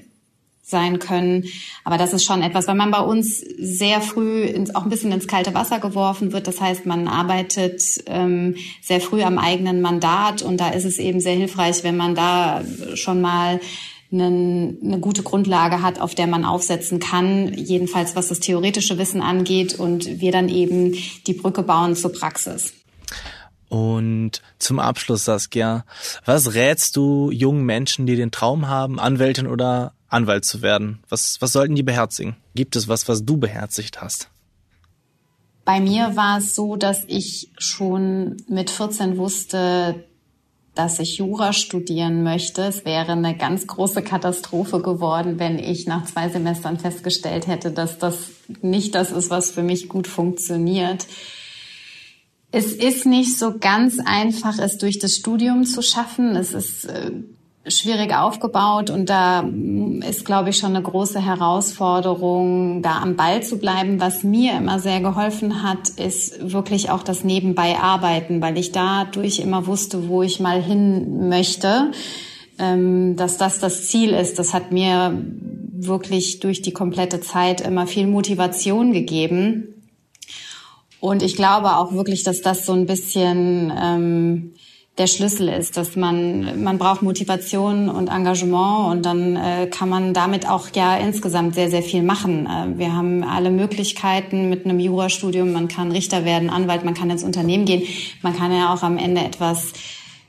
sein 0.72 0.98
können. 0.98 1.46
Aber 1.84 1.98
das 1.98 2.14
ist 2.14 2.26
schon 2.26 2.42
etwas, 2.42 2.68
weil 2.68 2.76
man 2.76 2.90
bei 2.90 3.02
uns 3.02 3.40
sehr 3.40 4.02
früh 4.02 4.46
ins, 4.46 4.74
auch 4.74 4.84
ein 4.84 4.90
bisschen 4.90 5.12
ins 5.12 5.28
kalte 5.28 5.54
Wasser 5.54 5.80
geworfen 5.80 6.34
wird. 6.34 6.48
Das 6.48 6.60
heißt, 6.60 6.88
man 6.88 7.08
arbeitet 7.08 7.84
ähm, 8.08 8.56
sehr 8.82 9.02
früh 9.02 9.22
am 9.22 9.38
eigenen 9.38 9.82
Mandat 9.82 10.42
und 10.42 10.58
da 10.58 10.70
ist 10.70 10.86
es 10.86 10.98
eben 10.98 11.20
sehr 11.20 11.36
hilfreich, 11.36 11.84
wenn 11.84 11.98
man 11.98 12.16
da 12.16 12.64
schon 12.96 13.22
mal 13.22 13.60
eine, 14.12 14.76
eine 14.84 15.00
gute 15.00 15.24
Grundlage 15.24 15.82
hat, 15.82 16.00
auf 16.02 16.16
der 16.16 16.28
man 16.28 16.44
aufsetzen 16.44 17.00
kann, 17.00 17.54
jedenfalls 17.54 18.16
was 18.16 18.28
das 18.28 18.40
theoretische 18.40 18.98
Wissen 18.98 19.22
angeht 19.22 19.80
und 19.80 20.20
wir 20.20 20.32
dann 20.32 20.50
eben 20.50 20.96
die 21.28 21.34
Brücke 21.34 21.64
bauen 21.64 21.96
zur 21.96 22.12
Praxis. 22.12 22.74
Und 23.72 24.42
zum 24.60 24.80
Abschluss, 24.80 25.24
Saskia, 25.24 25.86
was 26.26 26.56
rätst 26.56 26.98
du 26.98 27.32
jungen 27.32 27.64
Menschen, 27.64 28.06
die 28.06 28.18
den 28.18 28.30
Traum 28.30 28.68
haben, 28.68 29.00
Anwältin 29.00 29.48
oder 29.48 29.94
Anwalt 30.10 30.44
zu 30.44 30.62
werden? 30.62 31.00
Was, 31.08 31.42
was 31.42 31.54
sollten 31.54 31.76
die 31.76 31.82
beherzigen? 31.82 32.36
Gibt 32.54 32.76
es 32.76 32.90
was, 32.90 33.08
was 33.08 33.24
du 33.24 33.38
beherzigt 33.38 34.02
hast? 34.02 34.28
Bei 35.64 35.80
mir 35.80 36.18
war 36.18 36.40
es 36.40 36.54
so, 36.54 36.76
dass 36.76 37.06
ich 37.08 37.50
schon 37.58 38.36
mit 38.50 38.70
14 38.70 39.16
wusste, 39.16 40.04
dass 40.76 41.00
ich 41.00 41.20
Jura 41.20 41.54
studieren 41.54 42.24
möchte. 42.24 42.64
Es 42.64 42.84
wäre 42.84 43.14
eine 43.14 43.38
ganz 43.38 43.68
große 43.68 44.02
Katastrophe 44.02 44.82
geworden, 44.82 45.40
wenn 45.40 45.58
ich 45.58 45.88
nach 45.88 46.04
zwei 46.08 46.28
Semestern 46.28 46.78
festgestellt 46.78 47.48
hätte, 47.48 47.72
dass 47.72 47.98
das 47.98 48.18
nicht 48.62 48.96
das 48.96 49.14
ist, 49.14 49.30
was 49.30 49.52
für 49.52 49.64
mich 49.64 49.88
gut 49.88 50.08
funktioniert. 50.08 51.08
Es 52.52 52.74
ist 52.74 53.06
nicht 53.06 53.40
so 53.40 53.58
ganz 53.58 53.98
einfach, 54.04 54.60
es 54.60 54.78
durch 54.78 55.00
das 55.00 55.16
Studium 55.16 55.64
zu 55.64 55.82
schaffen. 55.82 56.36
Es 56.36 56.54
ist 56.54 56.84
äh, 56.84 57.12
schwierig 57.66 58.14
aufgebaut 58.14 58.90
und 58.90 59.10
da 59.10 59.44
mm, 59.44 60.02
ist, 60.02 60.26
glaube 60.26 60.50
ich, 60.50 60.58
schon 60.58 60.76
eine 60.76 60.84
große 60.84 61.24
Herausforderung, 61.24 62.82
da 62.82 63.02
am 63.02 63.16
Ball 63.16 63.42
zu 63.42 63.58
bleiben. 63.58 64.02
Was 64.02 64.24
mir 64.24 64.58
immer 64.58 64.80
sehr 64.80 65.00
geholfen 65.00 65.64
hat, 65.64 65.90
ist 65.90 66.52
wirklich 66.52 66.90
auch 66.90 67.04
das 67.04 67.24
Nebenbei 67.24 67.78
arbeiten, 67.78 68.42
weil 68.42 68.58
ich 68.58 68.74
dadurch 68.74 69.40
immer 69.40 69.66
wusste, 69.66 70.10
wo 70.10 70.22
ich 70.22 70.42
mal 70.42 70.62
hin 70.62 71.30
möchte, 71.30 71.92
ähm, 72.60 73.16
dass 73.16 73.38
das 73.38 73.60
das 73.60 73.88
Ziel 73.88 74.10
ist. 74.12 74.40
Das 74.40 74.54
hat 74.54 74.74
mir 74.74 75.24
wirklich 75.74 76.42
durch 76.42 76.62
die 76.62 76.74
komplette 76.74 77.22
Zeit 77.22 77.62
immer 77.62 77.88
viel 77.88 78.08
Motivation 78.08 78.92
gegeben 78.92 79.81
und 81.02 81.24
ich 81.24 81.36
glaube 81.36 81.76
auch 81.78 81.94
wirklich, 81.94 82.24
dass 82.24 82.42
das 82.42 82.66
so 82.66 82.74
ein 82.74 82.86
bisschen 82.86 83.74
ähm, 83.76 84.54
der 85.00 85.08
Schlüssel 85.08 85.50
ist, 85.50 85.76
dass 85.76 85.96
man 85.96 86.64
man 86.64 86.78
braucht 86.78 87.02
Motivation 87.02 87.90
und 87.90 88.08
Engagement 88.08 88.92
und 88.92 89.06
dann 89.06 89.36
äh, 89.36 89.66
kann 89.66 89.90
man 89.90 90.14
damit 90.14 90.48
auch 90.48 90.68
ja 90.76 90.96
insgesamt 90.98 91.56
sehr 91.56 91.72
sehr 91.72 91.82
viel 91.82 92.04
machen. 92.04 92.46
Äh, 92.46 92.78
wir 92.78 92.96
haben 92.96 93.24
alle 93.24 93.50
Möglichkeiten 93.50 94.48
mit 94.48 94.66
einem 94.66 94.80
Jurastudium. 94.80 95.52
Man 95.52 95.68
kann 95.68 95.92
Richter 95.92 96.24
werden, 96.24 96.52
Anwalt, 96.52 96.86
man 96.86 96.94
kann 96.94 97.10
ins 97.10 97.24
Unternehmen 97.24 97.66
gehen, 97.66 97.82
man 98.22 98.38
kann 98.38 98.54
ja 98.54 98.72
auch 98.72 98.84
am 98.84 99.00
Ende 99.00 99.22
etwas 99.22 99.74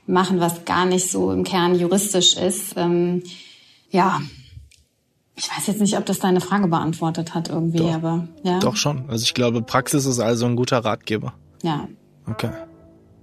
machen, 0.07 0.39
was 0.39 0.65
gar 0.65 0.87
nicht 0.87 1.09
so 1.11 1.31
im 1.31 1.43
Kern 1.43 1.77
juristisch 1.79 2.35
ist. 2.35 2.73
Ähm, 2.77 3.21
ja, 3.91 4.21
ich 5.35 5.49
weiß 5.49 5.67
jetzt 5.67 5.81
nicht, 5.81 5.97
ob 5.97 6.05
das 6.05 6.19
deine 6.19 6.41
Frage 6.41 6.67
beantwortet 6.67 7.33
hat 7.33 7.49
irgendwie, 7.49 7.79
doch, 7.79 7.93
aber 7.93 8.27
ja. 8.43 8.59
Doch 8.59 8.75
schon. 8.75 9.09
Also 9.09 9.23
ich 9.23 9.33
glaube, 9.33 9.61
Praxis 9.61 10.05
ist 10.05 10.19
also 10.19 10.45
ein 10.45 10.55
guter 10.55 10.79
Ratgeber. 10.79 11.33
Ja. 11.63 11.87
Okay. 12.29 12.51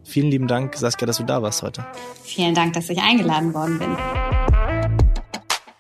Vielen 0.03 0.31
lieben 0.31 0.49
Dank, 0.49 0.77
Saskia, 0.77 1.07
dass 1.07 1.19
du 1.19 1.25
da 1.25 1.41
warst 1.43 1.63
heute. 1.63 1.87
Vielen 2.25 2.55
Dank, 2.55 2.73
dass 2.73 2.91
ich 2.91 3.01
eingeladen 3.01 3.55
worden 3.55 3.79
bin. 3.79 3.97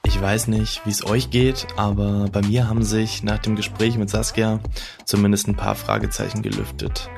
Ich 0.04 0.20
weiß 0.20 0.48
nicht, 0.48 0.84
wie 0.84 0.90
es 0.90 1.04
euch 1.04 1.30
geht, 1.30 1.66
aber 1.76 2.28
bei 2.30 2.42
mir 2.42 2.68
haben 2.68 2.84
sich 2.84 3.22
nach 3.22 3.38
dem 3.38 3.56
Gespräch 3.56 3.96
mit 3.96 4.10
Saskia 4.10 4.60
zumindest 5.04 5.48
ein 5.48 5.56
paar 5.56 5.74
Fragezeichen 5.74 6.42
gelüftet. 6.42 7.08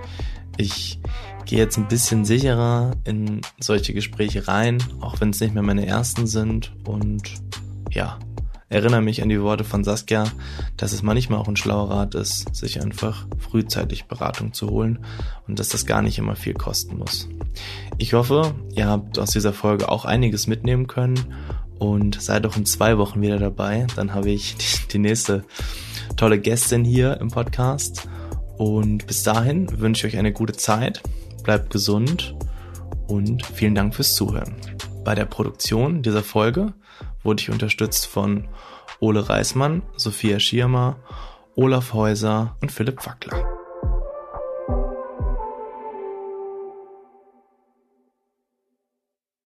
Ich 0.56 1.00
gehe 1.44 1.58
jetzt 1.58 1.76
ein 1.76 1.88
bisschen 1.88 2.24
sicherer 2.24 2.92
in 3.04 3.40
solche 3.60 3.92
Gespräche 3.92 4.48
rein, 4.48 4.82
auch 5.00 5.20
wenn 5.20 5.30
es 5.30 5.40
nicht 5.40 5.52
mehr 5.52 5.62
meine 5.62 5.84
ersten 5.84 6.26
sind. 6.26 6.72
Und 6.86 7.34
ja, 7.90 8.18
erinnere 8.72 9.02
mich 9.02 9.22
an 9.22 9.28
die 9.28 9.40
Worte 9.40 9.64
von 9.64 9.84
Saskia, 9.84 10.24
dass 10.78 10.92
es 10.92 11.02
manchmal 11.02 11.38
auch 11.38 11.48
ein 11.48 11.56
schlauer 11.56 11.90
Rat 11.90 12.14
ist, 12.14 12.54
sich 12.56 12.80
einfach 12.80 13.26
frühzeitig 13.38 14.06
Beratung 14.06 14.54
zu 14.54 14.70
holen 14.70 15.00
und 15.46 15.58
dass 15.58 15.68
das 15.68 15.84
gar 15.84 16.00
nicht 16.00 16.18
immer 16.18 16.36
viel 16.36 16.54
kosten 16.54 16.96
muss. 16.96 17.28
Ich 17.98 18.14
hoffe, 18.14 18.54
ihr 18.74 18.86
habt 18.86 19.18
aus 19.18 19.30
dieser 19.30 19.52
Folge 19.52 19.90
auch 19.90 20.06
einiges 20.06 20.46
mitnehmen 20.46 20.86
können 20.86 21.20
und 21.78 22.20
seid 22.20 22.46
auch 22.46 22.56
in 22.56 22.64
zwei 22.64 22.96
Wochen 22.96 23.20
wieder 23.20 23.38
dabei. 23.38 23.86
Dann 23.94 24.14
habe 24.14 24.30
ich 24.30 24.56
die, 24.56 24.88
die 24.92 24.98
nächste 24.98 25.44
tolle 26.16 26.38
Gästin 26.38 26.84
hier 26.84 27.20
im 27.20 27.28
Podcast. 27.28 28.08
Und 28.56 29.06
bis 29.06 29.22
dahin 29.22 29.80
wünsche 29.80 30.06
ich 30.06 30.14
euch 30.14 30.18
eine 30.18 30.32
gute 30.32 30.54
Zeit, 30.54 31.02
bleibt 31.42 31.70
gesund 31.70 32.34
und 33.06 33.44
vielen 33.44 33.74
Dank 33.74 33.94
fürs 33.94 34.14
Zuhören. 34.14 34.54
Bei 35.04 35.14
der 35.14 35.24
Produktion 35.26 36.02
dieser 36.02 36.22
Folge 36.22 36.72
wurde 37.22 37.42
ich 37.42 37.50
unterstützt 37.50 38.06
von 38.06 38.48
Ole 39.00 39.28
Reismann, 39.28 39.82
Sophia 39.96 40.38
Schirmer, 40.38 40.96
Olaf 41.54 41.92
Häuser 41.92 42.56
und 42.60 42.72
Philipp 42.72 43.04
Wackler. 43.06 43.51